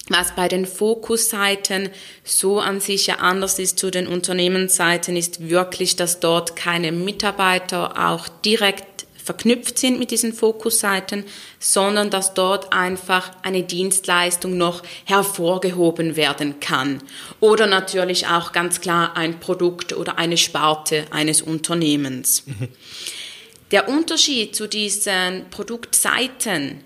[0.09, 1.89] Was bei den Fokusseiten
[2.23, 8.09] so an sich ja anders ist zu den Unternehmensseiten, ist wirklich, dass dort keine Mitarbeiter
[8.09, 8.96] auch direkt
[9.27, 11.25] verknüpft sind mit diesen Fokusseiten,
[11.59, 17.03] sondern dass dort einfach eine Dienstleistung noch hervorgehoben werden kann.
[17.39, 22.43] Oder natürlich auch ganz klar ein Produkt oder eine Sparte eines Unternehmens.
[22.45, 22.69] Mhm.
[23.71, 26.81] Der Unterschied zu diesen Produktseiten,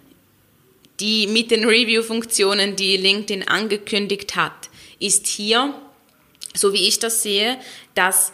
[0.99, 5.75] die mit den Review-Funktionen, die LinkedIn angekündigt hat, ist hier,
[6.55, 7.57] so wie ich das sehe,
[7.93, 8.33] dass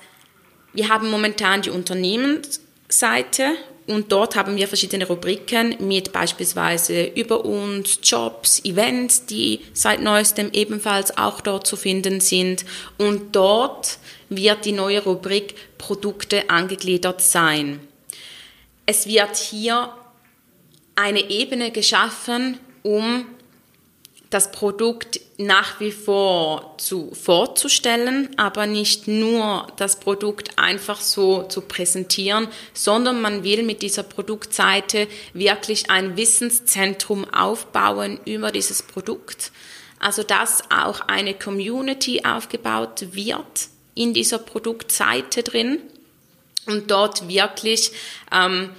[0.73, 7.45] wir haben momentan die Unternehmens Produktseite und dort haben wir verschiedene Rubriken mit beispielsweise über
[7.45, 12.65] uns, Jobs, Events, die seit neuestem ebenfalls auch dort zu finden sind.
[12.97, 13.97] Und dort
[14.27, 17.79] wird die neue Rubrik Produkte angegliedert sein.
[18.85, 19.93] Es wird hier
[20.95, 23.25] eine Ebene geschaffen, um
[24.29, 31.61] das Produkt nach wie vor zu, vorzustellen, aber nicht nur das Produkt einfach so zu
[31.61, 39.51] präsentieren, sondern man will mit dieser Produktseite wirklich ein Wissenszentrum aufbauen über dieses Produkt.
[39.99, 45.79] Also dass auch eine Community aufgebaut wird in dieser Produktseite drin
[46.65, 47.91] und dort wirklich
[48.31, 48.69] ähm,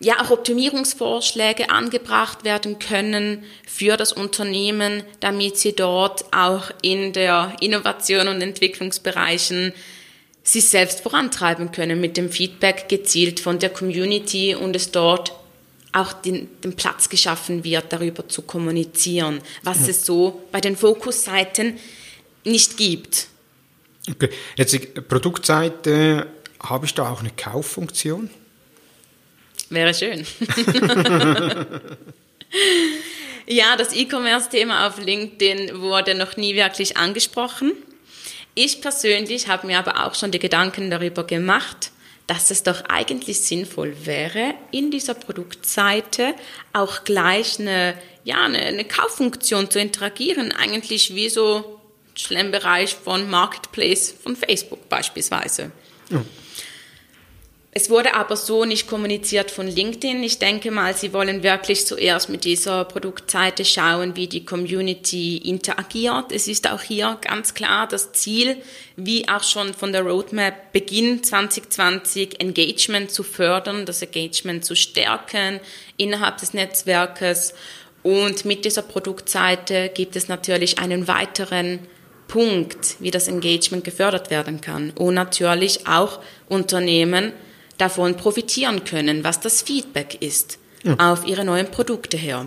[0.00, 7.54] ja auch Optimierungsvorschläge angebracht werden können für das Unternehmen, damit sie dort auch in der
[7.60, 9.72] Innovation und Entwicklungsbereichen
[10.42, 15.32] sich selbst vorantreiben können mit dem Feedback gezielt von der Community und es dort
[15.92, 21.78] auch den, den Platz geschaffen wird, darüber zu kommunizieren, was es so bei den Fokusseiten
[22.44, 23.26] nicht gibt.
[24.08, 26.26] Okay, jetzt die Produktseite,
[26.60, 28.30] habe ich da auch eine Kauffunktion?
[29.70, 30.26] Wäre schön.
[33.46, 37.72] ja, das E-Commerce-Thema auf LinkedIn wurde noch nie wirklich angesprochen.
[38.54, 41.92] Ich persönlich habe mir aber auch schon die Gedanken darüber gemacht,
[42.26, 46.34] dass es doch eigentlich sinnvoll wäre, in dieser Produktseite
[46.72, 51.80] auch gleich eine, ja, eine, eine Kauffunktion zu interagieren, eigentlich wie so
[52.14, 55.70] Schlemmbereich von Marketplace von Facebook beispielsweise.
[56.10, 56.24] Ja.
[57.72, 60.24] Es wurde aber so nicht kommuniziert von LinkedIn.
[60.24, 66.32] Ich denke mal, sie wollen wirklich zuerst mit dieser Produktseite schauen, wie die Community interagiert.
[66.32, 68.56] Es ist auch hier ganz klar das Ziel,
[68.96, 75.60] wie auch schon von der Roadmap Beginn 2020, Engagement zu fördern, das Engagement zu stärken
[75.96, 77.54] innerhalb des Netzwerkes.
[78.02, 81.78] Und mit dieser Produktseite gibt es natürlich einen weiteren
[82.26, 84.90] Punkt, wie das Engagement gefördert werden kann.
[84.90, 87.32] Und natürlich auch Unternehmen,
[87.80, 90.96] davon profitieren können, was das Feedback ist ja.
[90.98, 92.46] auf ihre neuen Produkte her.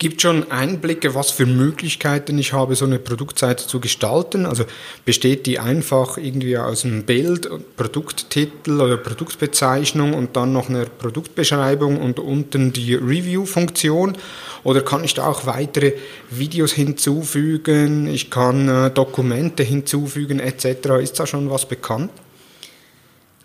[0.00, 4.46] Gibt schon Einblicke, was für Möglichkeiten ich habe, so eine Produktseite zu gestalten?
[4.46, 4.64] Also
[5.04, 12.00] besteht die einfach irgendwie aus einem Bild, Produkttitel oder Produktbezeichnung und dann noch eine Produktbeschreibung
[12.00, 14.16] und unten die Review-Funktion?
[14.64, 15.92] Oder kann ich da auch weitere
[16.30, 18.06] Videos hinzufügen?
[18.06, 21.02] Ich kann äh, Dokumente hinzufügen etc.
[21.02, 22.10] Ist da schon was bekannt?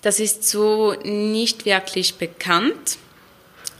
[0.06, 3.00] Das ist so nicht wirklich bekannt.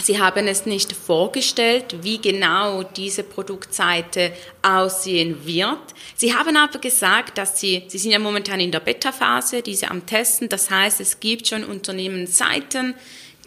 [0.02, 4.32] Sie haben es nicht vorgestellt, wie genau diese Produktseite
[4.64, 5.78] aussehen wird.
[6.16, 10.08] Sie haben aber gesagt, dass Sie, Sie sind ja momentan in der Beta-Phase, diese am
[10.08, 10.50] Testen.
[10.50, 12.96] Das heißt, es gibt schon Unternehmensseiten,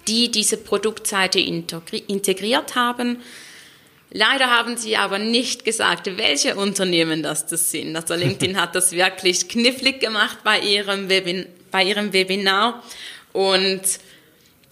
[0.07, 3.19] die diese Produktseite integriert haben.
[4.13, 7.97] Leider haben Sie aber nicht gesagt, welche Unternehmen das, das sind.
[7.97, 12.83] Also LinkedIn hat das wirklich knifflig gemacht bei Ihrem Webinar bei ihrem Webinar
[13.33, 13.83] und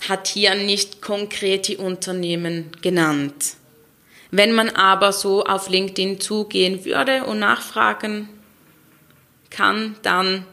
[0.08, 3.56] hat hier nicht konkret die Unternehmen genannt.
[4.30, 8.28] Wenn man aber so auf LinkedIn zugehen würde und nachfragen
[9.50, 10.44] kann, dann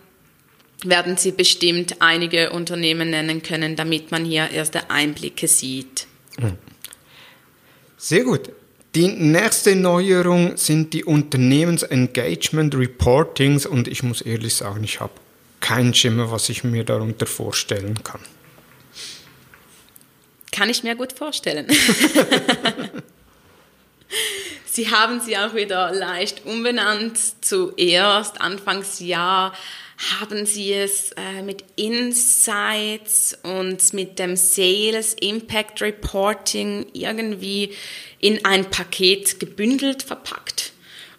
[0.84, 6.08] werden Sie bestimmt einige Unternehmen nennen können, damit man hier erste Einblicke sieht.
[7.98, 8.52] Sehr gut.
[8.96, 15.14] Die nächste Neuerung sind die Unternehmensengagement Reportings und ich muss ehrlich sagen, ich habe
[15.64, 18.20] kein Schimmer, was ich mir darunter vorstellen kann.
[20.52, 21.68] Kann ich mir gut vorstellen.
[24.66, 27.20] Sie haben sie auch wieder leicht umbenannt.
[27.42, 29.54] Zuerst, Anfangsjahr,
[30.20, 37.74] haben Sie es äh, mit Insights und mit dem Sales Impact Reporting irgendwie
[38.20, 40.73] in ein Paket gebündelt verpackt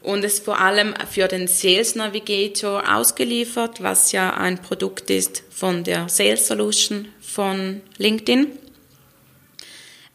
[0.04, 5.82] und es vor allem für den Sales Navigator ausgeliefert, was ja ein Produkt ist von
[5.82, 8.58] der Sales Solution von LinkedIn.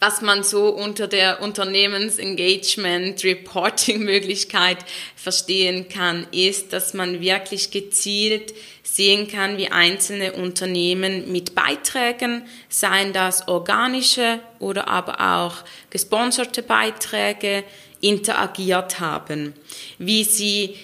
[0.02, 4.78] Was man so unter der Unternehmensengagement Reporting Möglichkeit
[5.18, 13.12] verstehen kann, ist, dass man wirklich gezielt sehen kann, wie einzelne Unternehmen mit Beiträgen, seien
[13.12, 17.66] das organische oder aber auch gesponserte Beiträge,
[18.02, 19.54] interagiert haben,
[19.98, 20.76] wie sie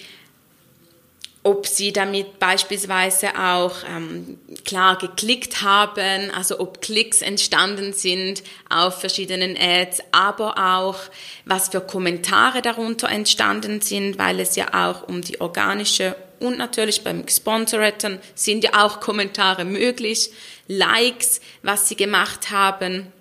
[1.46, 8.98] ob sie damit beispielsweise auch ähm, klar geklickt haben, also ob Klicks entstanden sind auf
[8.98, 10.96] verschiedenen Ads, aber auch
[11.44, 17.04] was für Kommentare darunter entstanden sind, weil es ja auch um die organische und natürlich
[17.04, 20.30] beim Gesponserten sind ja auch Kommentare möglich,
[20.66, 23.12] Likes, was sie gemacht haben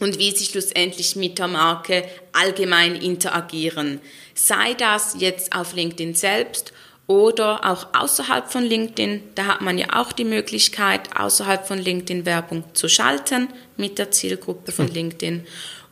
[0.00, 4.00] und wie sie schlussendlich mit der Marke allgemein interagieren.
[4.34, 6.72] Sei das jetzt auf LinkedIn selbst
[7.06, 9.22] oder auch außerhalb von LinkedIn.
[9.34, 14.10] Da hat man ja auch die Möglichkeit, außerhalb von LinkedIn Werbung zu schalten mit der
[14.10, 14.94] Zielgruppe von hm.
[14.94, 15.46] LinkedIn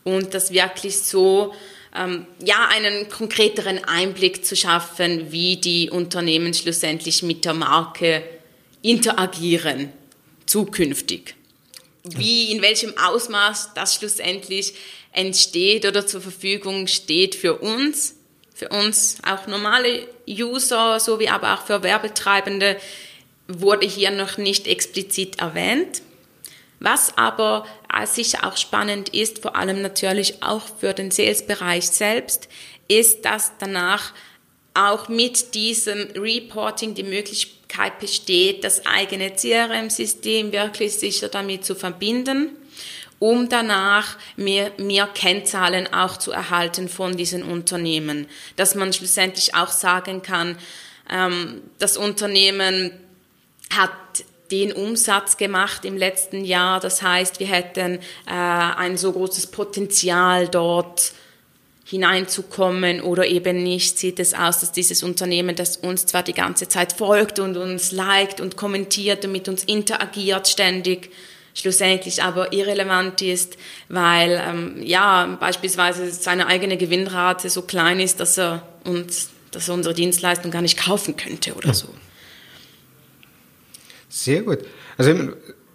[0.04, 1.54] und das wirklich so
[1.96, 8.22] ähm, ja einen konkreteren Einblick zu schaffen, wie die Unternehmen schlussendlich mit der Marke
[8.82, 9.92] interagieren
[10.46, 11.34] zukünftig.
[12.14, 14.74] Wie, in welchem Ausmaß das schlussendlich
[15.12, 18.16] entsteht oder zur Verfügung steht für uns,
[18.54, 22.76] für uns auch normale User, sowie aber auch für Werbetreibende,
[23.48, 26.02] wurde hier noch nicht explizit erwähnt.
[26.80, 27.66] Was aber
[28.04, 32.48] sicher auch spannend ist, vor allem natürlich auch für den Sales-Bereich selbst,
[32.88, 34.12] ist, dass danach
[34.74, 37.55] auch mit diesem Reporting die Möglichkeit
[38.00, 42.50] besteht, das eigene CRM-System wirklich sicher damit zu verbinden,
[43.18, 48.26] um danach mehr, mehr Kennzahlen auch zu erhalten von diesen Unternehmen.
[48.56, 50.58] Dass man schlussendlich auch sagen kann,
[51.10, 52.92] ähm, das Unternehmen
[53.70, 53.90] hat
[54.50, 56.80] den Umsatz gemacht im letzten Jahr.
[56.80, 61.12] Das heißt, wir hätten äh, ein so großes Potenzial dort
[61.88, 66.66] hineinzukommen oder eben nicht, sieht es aus, dass dieses Unternehmen, das uns zwar die ganze
[66.66, 71.12] Zeit folgt und uns liked und kommentiert und mit uns interagiert ständig,
[71.54, 73.56] schlussendlich aber irrelevant ist,
[73.88, 79.74] weil ähm, ja beispielsweise seine eigene Gewinnrate so klein ist, dass er uns, dass er
[79.74, 81.86] unsere Dienstleistung gar nicht kaufen könnte oder so.
[84.08, 84.58] Sehr gut.
[84.98, 85.12] Also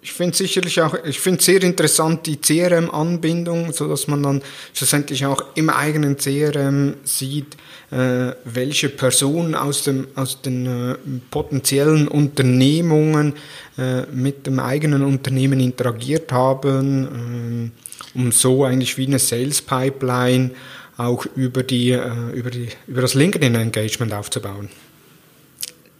[0.02, 4.42] ich finde sicherlich auch, ich finde sehr interessant die CRM-Anbindung, so dass man dann
[4.74, 7.56] schlussendlich auch im eigenen CRM sieht,
[7.92, 10.96] äh, welche Personen aus dem aus den äh,
[11.30, 13.34] potenziellen Unternehmungen
[13.78, 17.70] äh, mit dem eigenen Unternehmen interagiert haben,
[18.14, 20.50] äh, um so eigentlich wie eine Sales Pipeline
[20.96, 24.68] auch über die äh, über die über das LinkedIn Engagement aufzubauen.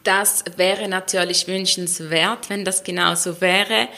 [0.04, 3.88] Das wäre natürlich wünschenswert, wenn das genauso wäre.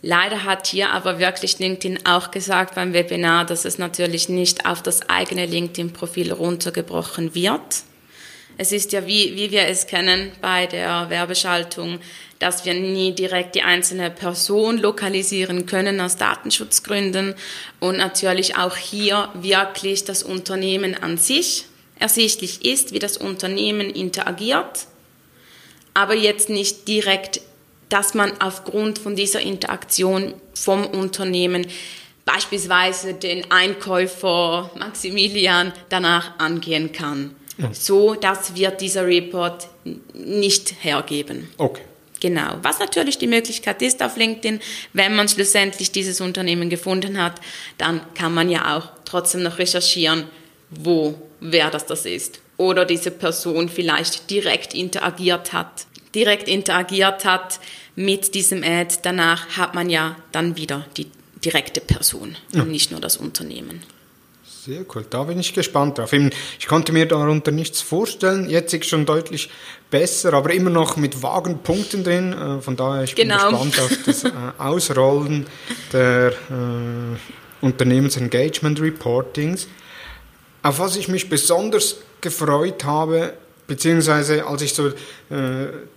[0.00, 4.80] Leider hat hier aber wirklich LinkedIn auch gesagt beim Webinar, dass es natürlich nicht auf
[4.82, 7.82] das eigene LinkedIn-Profil runtergebrochen wird.
[8.56, 12.00] Es ist ja wie, wie wir es kennen bei der Werbeschaltung,
[12.38, 17.34] dass wir nie direkt die einzelne Person lokalisieren können aus Datenschutzgründen
[17.80, 21.66] und natürlich auch hier wirklich das Unternehmen an sich
[21.98, 24.86] ersichtlich ist, wie das Unternehmen interagiert
[25.98, 27.40] aber jetzt nicht direkt,
[27.88, 31.66] dass man aufgrund von dieser Interaktion vom Unternehmen
[32.24, 37.34] beispielsweise den Einkäufer Maximilian danach angehen kann.
[37.56, 37.74] Ja.
[37.74, 39.66] So, das wird dieser Report
[40.14, 41.48] nicht hergeben.
[41.58, 41.82] Okay.
[42.20, 42.58] Genau.
[42.62, 44.60] Was natürlich die Möglichkeit ist auf LinkedIn,
[44.92, 47.40] wenn man schlussendlich dieses Unternehmen gefunden hat,
[47.76, 50.24] dann kann man ja auch trotzdem noch recherchieren,
[50.70, 52.40] wo, wer das das ist.
[52.58, 57.60] Oder diese Person vielleicht direkt interagiert hat direkt interagiert hat
[57.96, 61.06] mit diesem Ad, danach hat man ja dann wieder die
[61.44, 62.62] direkte Person ja.
[62.62, 63.82] und nicht nur das Unternehmen.
[64.44, 66.12] Sehr cool, da bin ich gespannt drauf.
[66.12, 69.48] Ich konnte mir darunter nichts vorstellen, jetzt ist schon deutlich
[69.90, 72.32] besser, aber immer noch mit vagen Punkten drin.
[72.32, 73.50] Äh, von daher ich bin genau.
[73.50, 75.46] gespannt auf das äh, Ausrollen
[75.92, 79.68] der äh, Unternehmensengagement Reportings.
[80.62, 83.32] Auf was ich mich besonders gefreut habe,
[83.68, 84.92] beziehungsweise als ich so äh,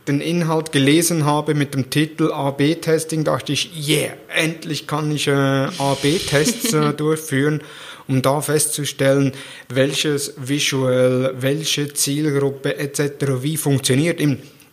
[0.08, 5.32] den Inhalt gelesen habe mit dem Titel A-B-Testing, dachte ich, yeah, endlich kann ich äh,
[5.32, 7.62] A-B-Tests äh, durchführen,
[8.08, 9.32] um da festzustellen,
[9.70, 13.42] welches Visual, welche Zielgruppe etc.
[13.42, 14.20] wie funktioniert.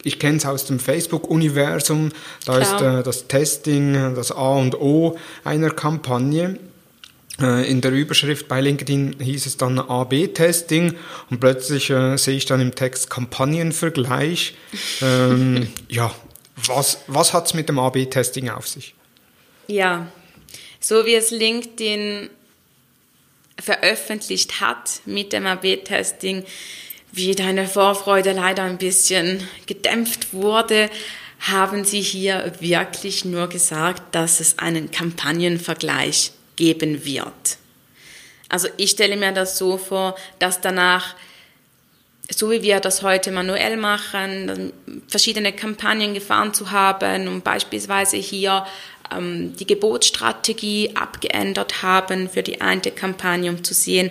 [0.02, 2.10] Ich kenne es aus dem Facebook-Universum,
[2.44, 2.62] da Klar.
[2.62, 6.58] ist äh, das Testing das A und O einer Kampagne.
[7.40, 10.94] Äh, in der Überschrift bei LinkedIn hieß es dann AB-Testing
[11.30, 14.54] und plötzlich äh, sehe ich dann im Text Kampagnenvergleich.
[15.02, 16.12] Ähm, ja,
[16.66, 18.94] was, was hat es mit dem AB-Testing auf sich?
[19.68, 20.08] Ja,
[20.80, 22.30] so wie es LinkedIn
[23.60, 26.44] veröffentlicht hat mit dem AB-Testing,
[27.12, 30.90] wie deine Vorfreude leider ein bisschen gedämpft wurde,
[31.40, 37.56] haben sie hier wirklich nur gesagt, dass es einen Kampagnenvergleich geben wird.
[38.48, 41.14] Also ich stelle mir das so vor, dass danach,
[42.30, 44.72] so wie wir das heute manuell machen,
[45.06, 48.66] verschiedene Kampagnen gefahren zu haben und beispielsweise hier
[49.14, 54.10] ähm, die Gebotsstrategie abgeändert haben für die eine Kampagne, um zu sehen,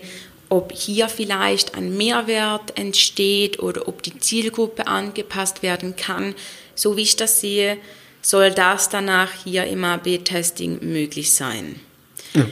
[0.49, 6.35] ob hier vielleicht ein Mehrwert entsteht oder ob die Zielgruppe angepasst werden kann.
[6.73, 7.77] So wie ich das sehe,
[8.21, 11.81] soll das danach hier im AB-Testing möglich sein.
[12.33, 12.45] Ja.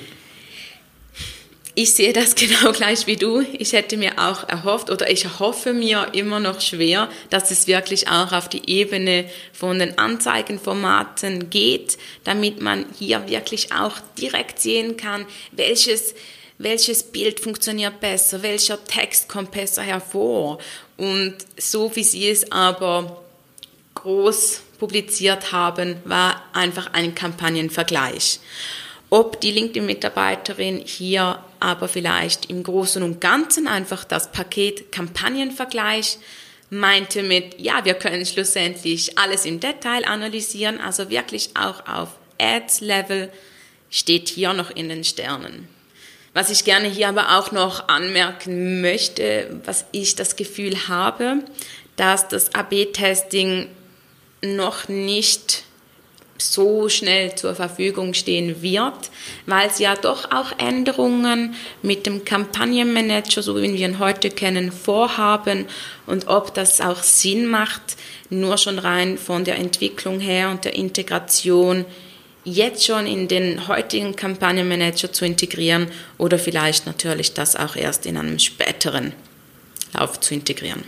[1.78, 3.42] Ich sehe das genau gleich wie du.
[3.42, 8.08] Ich hätte mir auch erhofft oder ich hoffe mir immer noch schwer, dass es wirklich
[8.08, 14.96] auch auf die Ebene von den Anzeigenformaten geht, damit man hier wirklich auch direkt sehen
[14.98, 16.16] kann, welches
[16.58, 20.60] welches Bild funktioniert besser, welcher Text kommt besser hervor.
[20.96, 23.22] Und so wie sie es aber
[23.96, 28.40] groß publiziert haben, war einfach ein Kampagnenvergleich.
[29.10, 36.18] Ob die LinkedIn-Mitarbeiterin hier aber vielleicht im Großen und Ganzen einfach das Paket Kampagnenvergleich
[36.70, 43.32] meinte mit, ja, wir können schlussendlich alles im Detail analysieren, also wirklich auch auf Ads-Level
[43.90, 45.68] steht hier noch in den Sternen.
[46.34, 51.44] Was ich gerne hier aber auch noch anmerken möchte, was ich das Gefühl habe,
[51.96, 53.70] dass das AB-Testing
[54.42, 55.64] noch nicht
[56.38, 59.12] so schnell zur Verfügung stehen wird,
[59.46, 64.72] weil es ja doch auch Änderungen mit dem Kampagnenmanager, so wie wir ihn heute kennen,
[64.72, 65.66] vorhaben
[66.06, 67.96] und ob das auch Sinn macht,
[68.30, 71.86] nur schon rein von der Entwicklung her und der Integration
[72.44, 78.18] jetzt schon in den heutigen Kampagnenmanager zu integrieren oder vielleicht natürlich das auch erst in
[78.18, 79.14] einem späteren
[79.94, 80.84] Lauf zu integrieren.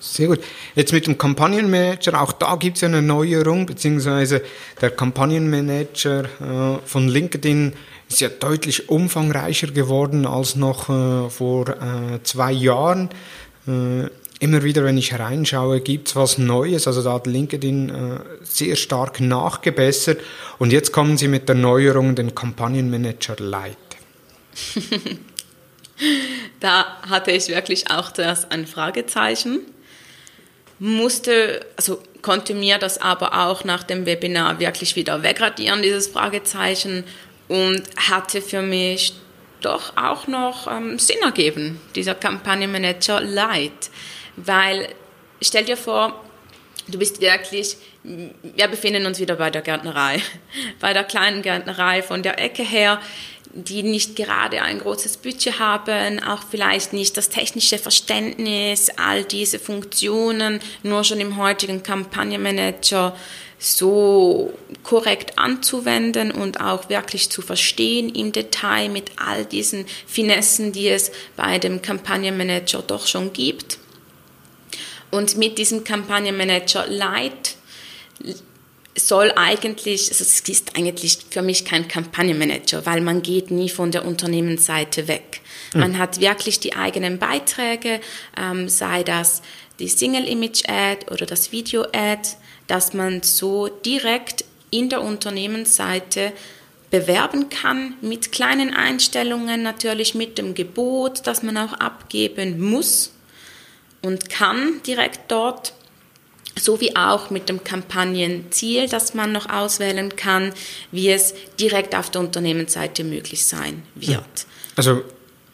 [0.00, 0.40] Sehr gut.
[0.74, 4.42] Jetzt mit dem Kampagnenmanager, auch da gibt es ja eine Neuerung, beziehungsweise
[4.80, 7.74] der Kampagnenmanager äh, von LinkedIn
[8.08, 13.10] ist ja deutlich umfangreicher geworden als noch äh, vor äh, zwei Jahren.
[13.68, 14.08] Äh,
[14.40, 16.86] immer wieder, wenn ich reinschaue, gibt es was Neues.
[16.86, 20.18] Also da hat LinkedIn äh, sehr stark nachgebessert.
[20.58, 23.76] Und jetzt kommen sie mit der Neuerung, den Kampagnenmanager Lite.
[26.60, 29.60] da hatte ich wirklich auch zuerst ein Fragezeichen.
[30.80, 37.04] Musste, also konnte mir das aber auch nach dem Webinar wirklich wieder wegradieren, dieses Fragezeichen,
[37.48, 39.12] und hatte für mich
[39.60, 43.90] doch auch noch ähm, Sinn ergeben, dieser Kampagnenmanager Lite.
[44.36, 44.88] Weil
[45.42, 46.24] stell dir vor,
[46.88, 50.22] du bist wirklich, wir befinden uns wieder bei der Gärtnerei,
[50.80, 53.00] bei der kleinen Gärtnerei von der Ecke her,
[53.52, 59.58] die nicht gerade ein großes Budget haben, auch vielleicht nicht das technische Verständnis, all diese
[59.58, 63.16] Funktionen nur schon im heutigen Kampagnenmanager
[63.58, 70.88] so korrekt anzuwenden und auch wirklich zu verstehen im Detail mit all diesen Finessen, die
[70.88, 73.78] es bei dem Kampagnenmanager doch schon gibt.
[75.10, 77.56] Und mit diesem Kampagnenmanager Light
[78.96, 83.90] soll eigentlich, also es ist eigentlich für mich kein Kampagnenmanager, weil man geht nie von
[83.92, 85.40] der Unternehmensseite weg.
[85.74, 85.80] Mhm.
[85.80, 88.00] Man hat wirklich die eigenen Beiträge,
[88.36, 89.42] ähm, sei das
[89.78, 92.28] die Single-Image-Ad oder das Video-Ad,
[92.66, 96.32] dass man so direkt in der Unternehmensseite
[96.90, 103.12] bewerben kann mit kleinen Einstellungen, natürlich mit dem Gebot, das man auch abgeben muss
[104.02, 105.72] und kann direkt dort,
[106.58, 110.52] sowie auch mit dem Kampagnenziel, das man noch auswählen kann,
[110.90, 114.46] wie es direkt auf der Unternehmensseite möglich sein wird.
[114.76, 115.02] Also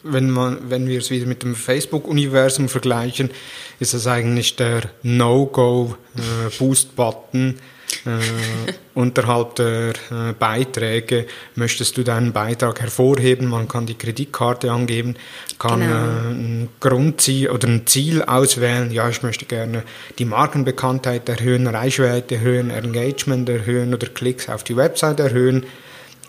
[0.03, 3.31] wenn, man, wenn wir es wieder mit dem Facebook-Universum vergleichen,
[3.79, 7.59] ist das eigentlich der No-Go-Boost-Button.
[8.05, 11.25] Äh, unterhalb der äh, Beiträge
[11.55, 13.47] möchtest du deinen Beitrag hervorheben.
[13.47, 15.15] Man kann die Kreditkarte angeben,
[15.57, 15.93] kann genau.
[15.93, 18.91] äh, ein Grundziel oder ein Ziel auswählen.
[18.91, 19.83] Ja, ich möchte gerne
[20.19, 25.65] die Markenbekanntheit erhöhen, Reichweite erhöhen, Engagement erhöhen oder Klicks auf die Website erhöhen.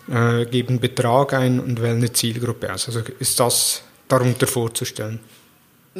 [0.09, 2.87] Äh, geben Betrag ein und wählen eine Zielgruppe aus.
[2.87, 5.19] Also ist das darunter vorzustellen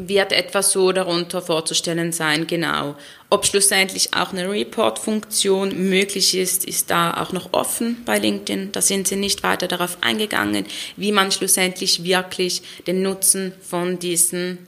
[0.08, 2.96] wird etwas so darunter vorzustellen sein, genau.
[3.30, 8.72] Ob schlussendlich auch eine Report-Funktion möglich ist, ist da auch noch offen bei LinkedIn.
[8.72, 14.60] Da sind sie nicht weiter darauf eingegangen, wie man schlussendlich wirklich den Nutzen von diesen,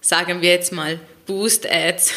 [0.00, 2.12] sagen wir jetzt mal, Boost-Ads,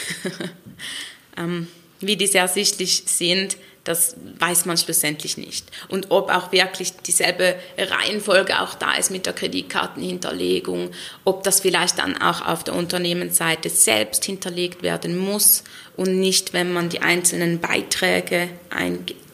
[1.38, 1.68] ähm,
[1.99, 5.66] wie diese ersichtlich sind, das weiß man schlussendlich nicht.
[5.90, 10.92] Und ob auch wirklich dieselbe Reihenfolge auch da ist mit der Kreditkartenhinterlegung,
[11.24, 15.64] ob das vielleicht dann auch auf der Unternehmensseite selbst hinterlegt werden muss
[15.98, 18.50] und nicht, wenn man die einzelnen Beiträge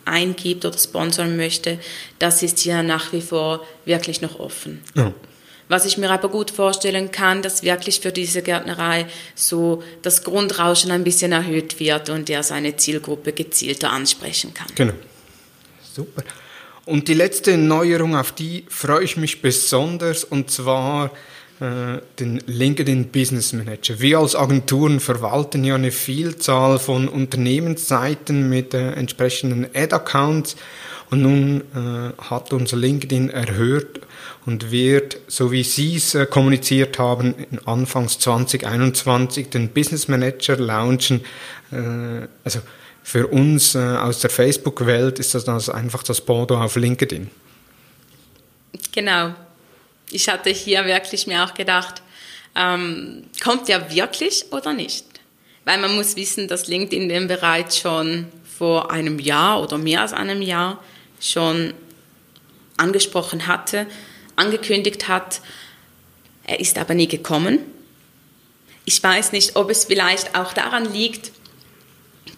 [0.06, 1.80] eingibt oder sponsern möchte,
[2.20, 4.82] das ist hier nach wie vor wirklich noch offen.
[4.96, 5.14] Ja.
[5.70, 10.92] Was ich mir aber gut vorstellen kann, dass wirklich für diese Gärtnerei so das Grundrauschen
[10.92, 14.68] ein bisschen erhöht wird und er seine Zielgruppe gezielter ansprechen kann.
[14.76, 14.94] Genau.
[15.94, 16.24] Super.
[16.86, 21.12] Und die letzte Neuerung, auf die freue ich mich besonders, und zwar
[21.60, 24.00] äh, den LinkedIn Business Manager.
[24.00, 30.56] Wir als Agenturen verwalten ja eine Vielzahl von Unternehmensseiten mit äh, entsprechenden Ad-Accounts
[31.10, 34.02] und nun äh, hat unser LinkedIn erhört
[34.46, 37.36] und wird, so wie Sie es äh, kommuniziert haben,
[37.66, 41.22] Anfangs 2021 den Business Manager launchen.
[41.72, 42.60] Äh, also
[43.04, 47.30] für uns äh, aus der Facebook-Welt ist das also einfach das Bordeaux auf LinkedIn.
[48.92, 49.34] Genau,
[50.12, 52.02] ich hatte hier wirklich mir auch gedacht,
[52.56, 55.06] ähm, kommt der wirklich oder nicht?
[55.64, 58.28] Weil man muss wissen, dass LinkedIn den bereits schon
[58.58, 60.84] vor einem Jahr oder mehr als einem Jahr
[61.20, 61.74] schon
[62.78, 63.88] angesprochen hatte,
[64.36, 65.42] angekündigt hat.
[66.46, 67.60] Er ist aber nie gekommen.
[68.86, 71.32] Ich weiß nicht, ob es vielleicht auch daran liegt,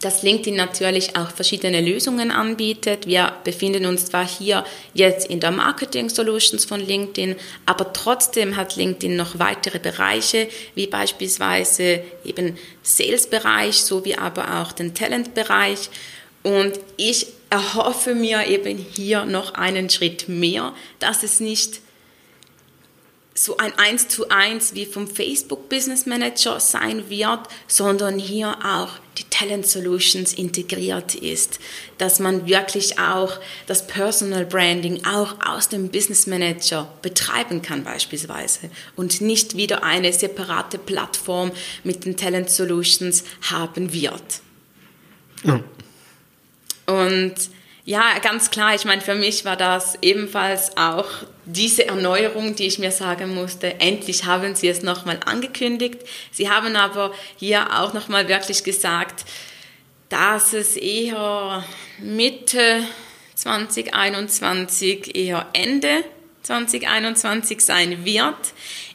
[0.02, 3.06] dass LinkedIn natürlich auch verschiedene Lösungen anbietet.
[3.06, 4.64] Wir befinden uns zwar hier
[4.94, 10.88] jetzt in der Marketing Solutions von LinkedIn, aber trotzdem hat LinkedIn noch weitere Bereiche, wie
[10.88, 15.90] beispielsweise eben Sales-Bereich, sowie aber auch den Talent-Bereich.
[16.44, 21.82] Und ich erhoffe mir eben hier noch einen Schritt mehr, dass es nicht
[23.34, 28.90] so ein Eins zu eins wie vom Facebook Business Manager sein wird, sondern hier auch
[29.18, 31.60] die Talent Solutions integriert ist,
[31.98, 38.70] dass man wirklich auch das Personal Branding auch aus dem Business Manager betreiben kann beispielsweise
[38.98, 41.52] und nicht wieder eine separate Plattform
[41.86, 44.42] mit den Talent Solutions haben wird.
[45.44, 45.64] Ja.
[46.90, 47.36] Und
[47.86, 48.76] ja, ganz klar.
[48.76, 51.08] Ich meine, für mich war das ebenfalls auch
[51.46, 53.80] diese Erneuerung, die ich mir sagen musste.
[53.80, 56.00] Endlich haben Sie es nochmal angekündigt.
[56.32, 59.26] Sie haben aber hier auch nochmal wirklich gesagt,
[60.10, 61.64] dass es eher
[62.00, 62.84] Mitte
[63.36, 66.04] 2021, eher Ende
[66.44, 68.36] 2021 sein wird.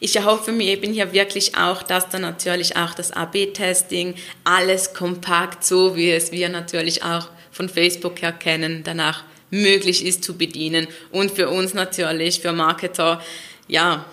[0.00, 5.64] Ich erhoffe mir eben hier wirklich auch, dass dann natürlich auch das AB-Testing alles kompakt,
[5.64, 10.88] so wie es wir natürlich auch von Facebook her kennen, danach möglich ist zu bedienen
[11.10, 13.22] und für uns natürlich, für Marketer,
[13.68, 14.04] ja,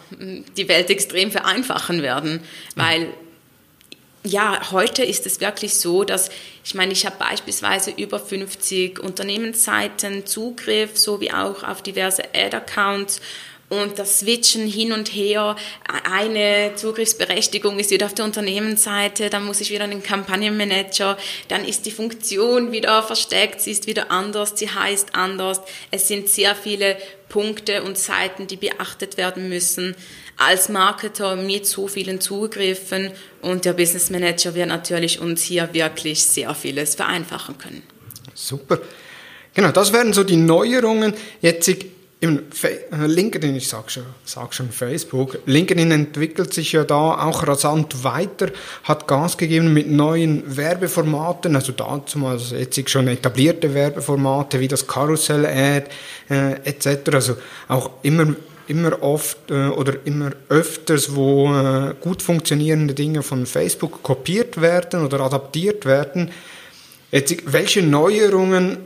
[0.55, 2.39] die Welt extrem vereinfachen werden,
[2.75, 3.07] weil
[4.23, 6.29] ja, heute ist es wirklich so, dass
[6.63, 13.19] ich meine, ich habe beispielsweise über 50 Unternehmensseiten Zugriff, sowie auch auf diverse Ad-Accounts
[13.71, 15.55] und das Switchen hin und her.
[16.03, 21.17] Eine Zugriffsberechtigung ist wieder auf der Unternehmensseite, dann muss ich wieder einen Kampagnenmanager,
[21.47, 25.61] dann ist die Funktion wieder versteckt, sie ist wieder anders, sie heißt anders.
[25.89, 26.97] Es sind sehr viele
[27.29, 29.95] Punkte und Seiten, die beachtet werden müssen.
[30.35, 33.11] Als Marketer mit so vielen Zugriffen
[33.41, 37.83] und der Business Manager wird natürlich uns hier wirklich sehr vieles vereinfachen können.
[38.33, 38.79] Super.
[39.53, 41.13] Genau, das wären so die Neuerungen.
[41.41, 41.69] Jetzt
[42.21, 47.47] im äh, LinkedIn, ich sage schon, sag schon Facebook, LinkedIn entwickelt sich ja da auch
[47.47, 48.51] rasant weiter,
[48.83, 54.67] hat Gas gegeben mit neuen Werbeformaten, also dazu mal also jetzt schon etablierte Werbeformate wie
[54.67, 55.87] das Karussell-Ad
[56.29, 57.11] äh, etc.
[57.11, 58.35] Also auch immer
[58.67, 65.03] immer oft äh, oder immer öfters, wo äh, gut funktionierende Dinge von Facebook kopiert werden
[65.03, 66.29] oder adaptiert werden.
[67.11, 68.77] Jetzt, welche Neuerungen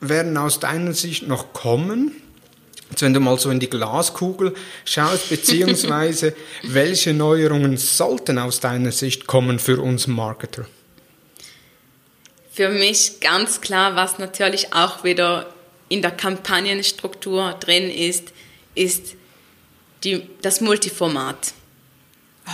[0.00, 2.21] werden aus deiner Sicht noch kommen?
[2.92, 4.52] Jetzt, wenn du mal so in die Glaskugel
[4.84, 10.66] schaust, beziehungsweise welche Neuerungen sollten aus deiner Sicht kommen für uns Marketer?
[12.52, 15.46] Für mich ganz klar, was natürlich auch wieder
[15.88, 18.34] in der Kampagnenstruktur drin ist,
[18.74, 19.14] ist
[20.04, 21.54] die, das Multiformat.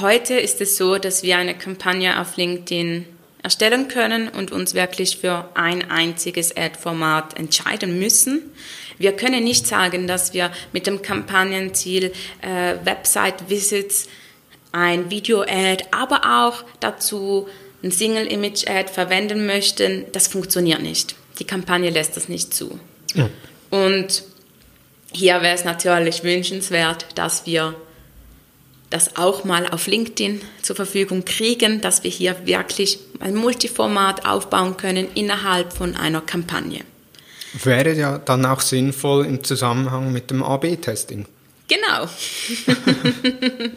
[0.01, 3.07] Heute ist es so, dass wir eine Kampagne auf LinkedIn
[3.43, 8.53] erstellen können und uns wirklich für ein einziges Ad-Format entscheiden müssen.
[8.99, 14.09] Wir können nicht sagen, dass wir mit dem Kampagnenziel äh, Website-Visits,
[14.73, 17.49] ein Video-Ad, aber auch dazu
[17.83, 20.05] ein Single-Image-Ad verwenden möchten.
[20.13, 21.15] Das funktioniert nicht.
[21.39, 22.79] Die Kampagne lässt das nicht zu.
[23.15, 23.31] Ja.
[23.71, 24.25] Und
[25.13, 27.75] hier wäre es natürlich wünschenswert, dass wir
[28.91, 34.77] das auch mal auf LinkedIn zur Verfügung kriegen, dass wir hier wirklich ein Multiformat aufbauen
[34.77, 36.81] können innerhalb von einer Kampagne.
[37.53, 41.27] Wäre ja dann auch sinnvoll im Zusammenhang mit dem AB-Testing.
[41.69, 42.09] Genau.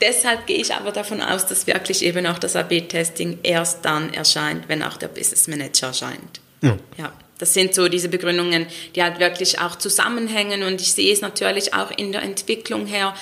[0.00, 4.68] Deshalb gehe ich aber davon aus, dass wirklich eben auch das AB-Testing erst dann erscheint,
[4.68, 6.40] wenn auch der Business Manager erscheint.
[6.60, 6.76] Ja.
[6.98, 7.12] ja.
[7.38, 11.74] Das sind so diese Begründungen, die halt wirklich auch zusammenhängen und ich sehe es natürlich
[11.74, 13.14] auch in der Entwicklung her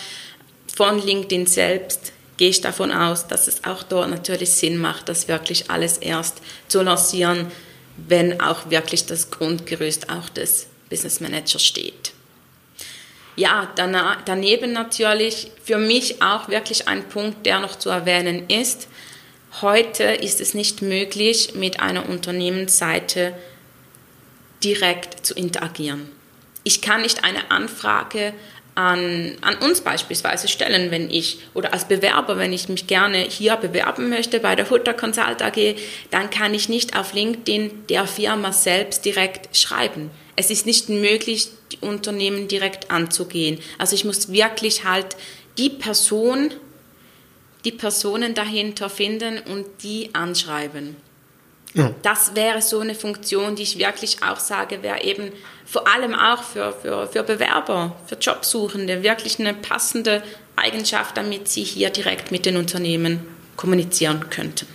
[0.74, 5.28] von LinkedIn selbst gehe ich davon aus, dass es auch dort natürlich Sinn macht, das
[5.28, 7.52] wirklich alles erst zu lancieren,
[8.08, 12.12] wenn auch wirklich das Grundgerüst auch des Business Manager steht.
[13.36, 13.72] Ja,
[14.26, 18.88] daneben natürlich für mich auch wirklich ein Punkt, der noch zu erwähnen ist.
[19.62, 23.34] Heute ist es nicht möglich, mit einer Unternehmensseite
[24.62, 26.10] direkt zu interagieren.
[26.64, 28.34] Ich kann nicht eine Anfrage
[28.74, 33.56] an, an uns beispielsweise stellen, wenn ich, oder als Bewerber, wenn ich mich gerne hier
[33.56, 35.76] bewerben möchte bei der Hutter Consult AG,
[36.10, 40.10] dann kann ich nicht auf LinkedIn der Firma selbst direkt schreiben.
[40.36, 43.58] Es ist nicht möglich, die Unternehmen direkt anzugehen.
[43.78, 45.16] Also ich muss wirklich halt
[45.58, 46.52] die Person,
[47.64, 50.96] die Personen dahinter finden und die anschreiben.
[51.74, 51.92] Ja.
[52.02, 55.30] Das wäre so eine Funktion, die ich wirklich auch sage, wäre eben
[55.64, 60.22] vor allem auch für, für, für Bewerber, für Jobsuchende wirklich eine passende
[60.56, 63.20] Eigenschaft, damit sie hier direkt mit den Unternehmen
[63.56, 64.66] kommunizieren könnten.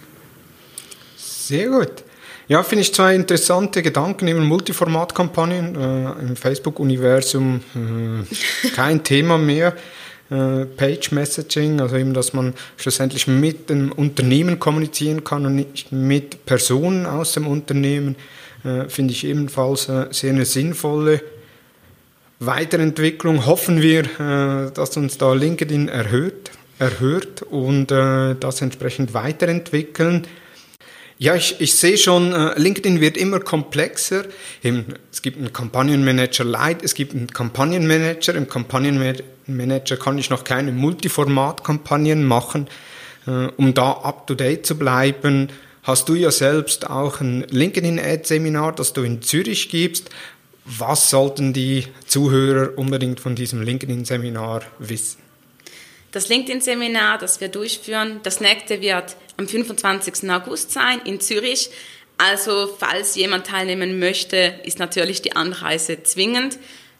[1.17, 2.03] Sehr gut.
[2.47, 9.75] Ja, finde ich zwei interessante Gedanken, eben Multiformatkampagnen äh, im Facebook-Universum, äh, kein Thema mehr.
[10.31, 15.91] Äh, Page Messaging, also eben, dass man schlussendlich mit dem Unternehmen kommunizieren kann und nicht
[15.91, 18.15] mit Personen aus dem Unternehmen,
[18.63, 21.21] äh, finde ich ebenfalls äh, sehr eine sinnvolle
[22.39, 23.45] Weiterentwicklung.
[23.45, 24.03] Hoffen wir,
[24.73, 30.27] dass uns da LinkedIn erhöht, erhört und das entsprechend weiterentwickeln.
[31.17, 34.25] Ja, ich, ich sehe schon, äh, LinkedIn wird immer komplexer.
[35.11, 38.35] es gibt einen Kampagnenmanager Lite, es gibt einen Kampagnenmanager.
[38.35, 42.67] Im Kampagnenmanager kann ich noch keine Multiformat-Kampagnen machen.
[43.27, 45.49] Äh, um da up-to-date zu bleiben,
[45.83, 50.09] hast du ja selbst auch ein LinkedIn-Ad-Seminar, das du in Zürich gibst.
[50.65, 55.24] Was sollten die Zuhörer unbedingt von diesem LinkedIn-Seminar wissen?
[56.15, 60.29] Das LinkedIn-Seminar, das wir durchführen, das nächste wird am 25.
[60.31, 61.69] August sein in Zürich.
[62.17, 66.57] Also falls jemand teilnehmen möchte, ist natürlich die Anreise zwingend.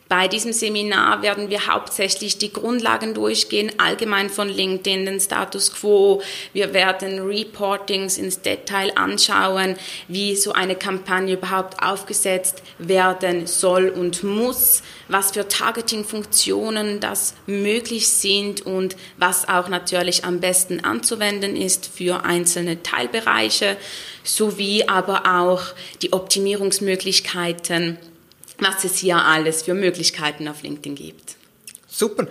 [0.07, 6.21] Bei diesem Seminar werden wir hauptsächlich die Grundlagen durchgehen, allgemein von LinkedIn, den Status quo.
[6.53, 9.75] Wir werden Reportings ins Detail anschauen,
[10.07, 18.07] wie so eine Kampagne überhaupt aufgesetzt werden soll und muss, was für Targeting-Funktionen das möglich
[18.07, 23.75] sind und was auch natürlich am besten anzuwenden ist für einzelne Teilbereiche,
[24.23, 25.63] sowie aber auch
[26.03, 27.97] die Optimierungsmöglichkeiten
[28.59, 31.35] was es hier alles für Möglichkeiten auf LinkedIn gibt.
[31.87, 32.27] Super.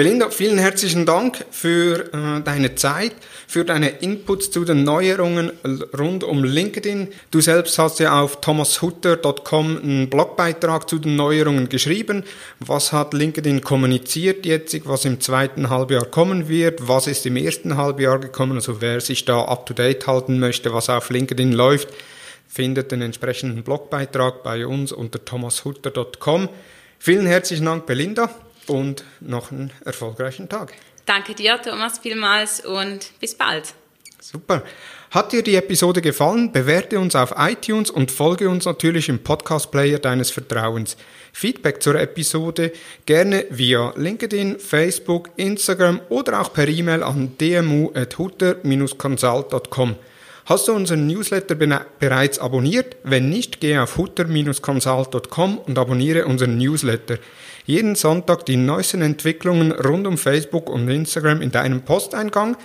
[0.00, 3.12] Belinda, vielen herzlichen Dank für äh, deine Zeit,
[3.46, 5.52] für deine Inputs zu den Neuerungen
[5.98, 7.08] rund um LinkedIn.
[7.30, 12.24] Du selbst hast ja auf thomashutter.com einen Blogbeitrag zu den Neuerungen geschrieben.
[12.60, 17.76] Was hat LinkedIn kommuniziert jetzt, was im zweiten Halbjahr kommen wird, was ist im ersten
[17.76, 21.88] Halbjahr gekommen, also wer sich da up to date halten möchte, was auf LinkedIn läuft
[22.50, 26.48] findet den entsprechenden Blogbeitrag bei uns unter thomashutter.com.
[26.98, 28.28] Vielen herzlichen Dank, Belinda,
[28.66, 30.72] und noch einen erfolgreichen Tag.
[31.06, 33.74] Danke dir, Thomas, vielmals und bis bald.
[34.20, 34.64] Super.
[35.10, 36.52] Hat dir die Episode gefallen?
[36.52, 40.98] Bewerte uns auf iTunes und folge uns natürlich im Podcast-Player deines Vertrauens.
[41.32, 42.72] Feedback zur Episode
[43.06, 49.96] gerne via LinkedIn, Facebook, Instagram oder auch per E-Mail an dmu.hutter-consult.com.
[50.50, 52.96] Hast du unseren Newsletter bereits abonniert?
[53.04, 57.18] Wenn nicht, gehe auf hutter-consult.com und abonniere unseren Newsletter.
[57.66, 62.56] Jeden Sonntag die neuesten Entwicklungen rund um Facebook und Instagram in deinem Posteingang.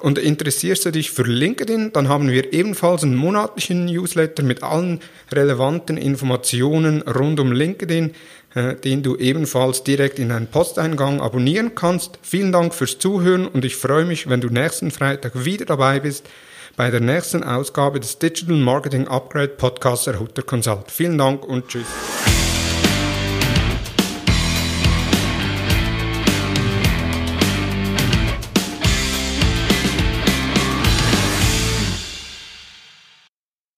[0.00, 5.00] Und interessierst du dich für LinkedIn, dann haben wir ebenfalls einen monatlichen Newsletter mit allen
[5.32, 8.12] relevanten Informationen rund um LinkedIn,
[8.54, 12.18] äh, den du ebenfalls direkt in deinen Posteingang abonnieren kannst.
[12.20, 16.26] Vielen Dank fürs Zuhören und ich freue mich, wenn du nächsten Freitag wieder dabei bist
[16.76, 20.90] bei der nächsten Ausgabe des Digital Marketing Upgrade Podcasts der Hutter Consult.
[20.90, 21.86] Vielen Dank und tschüss.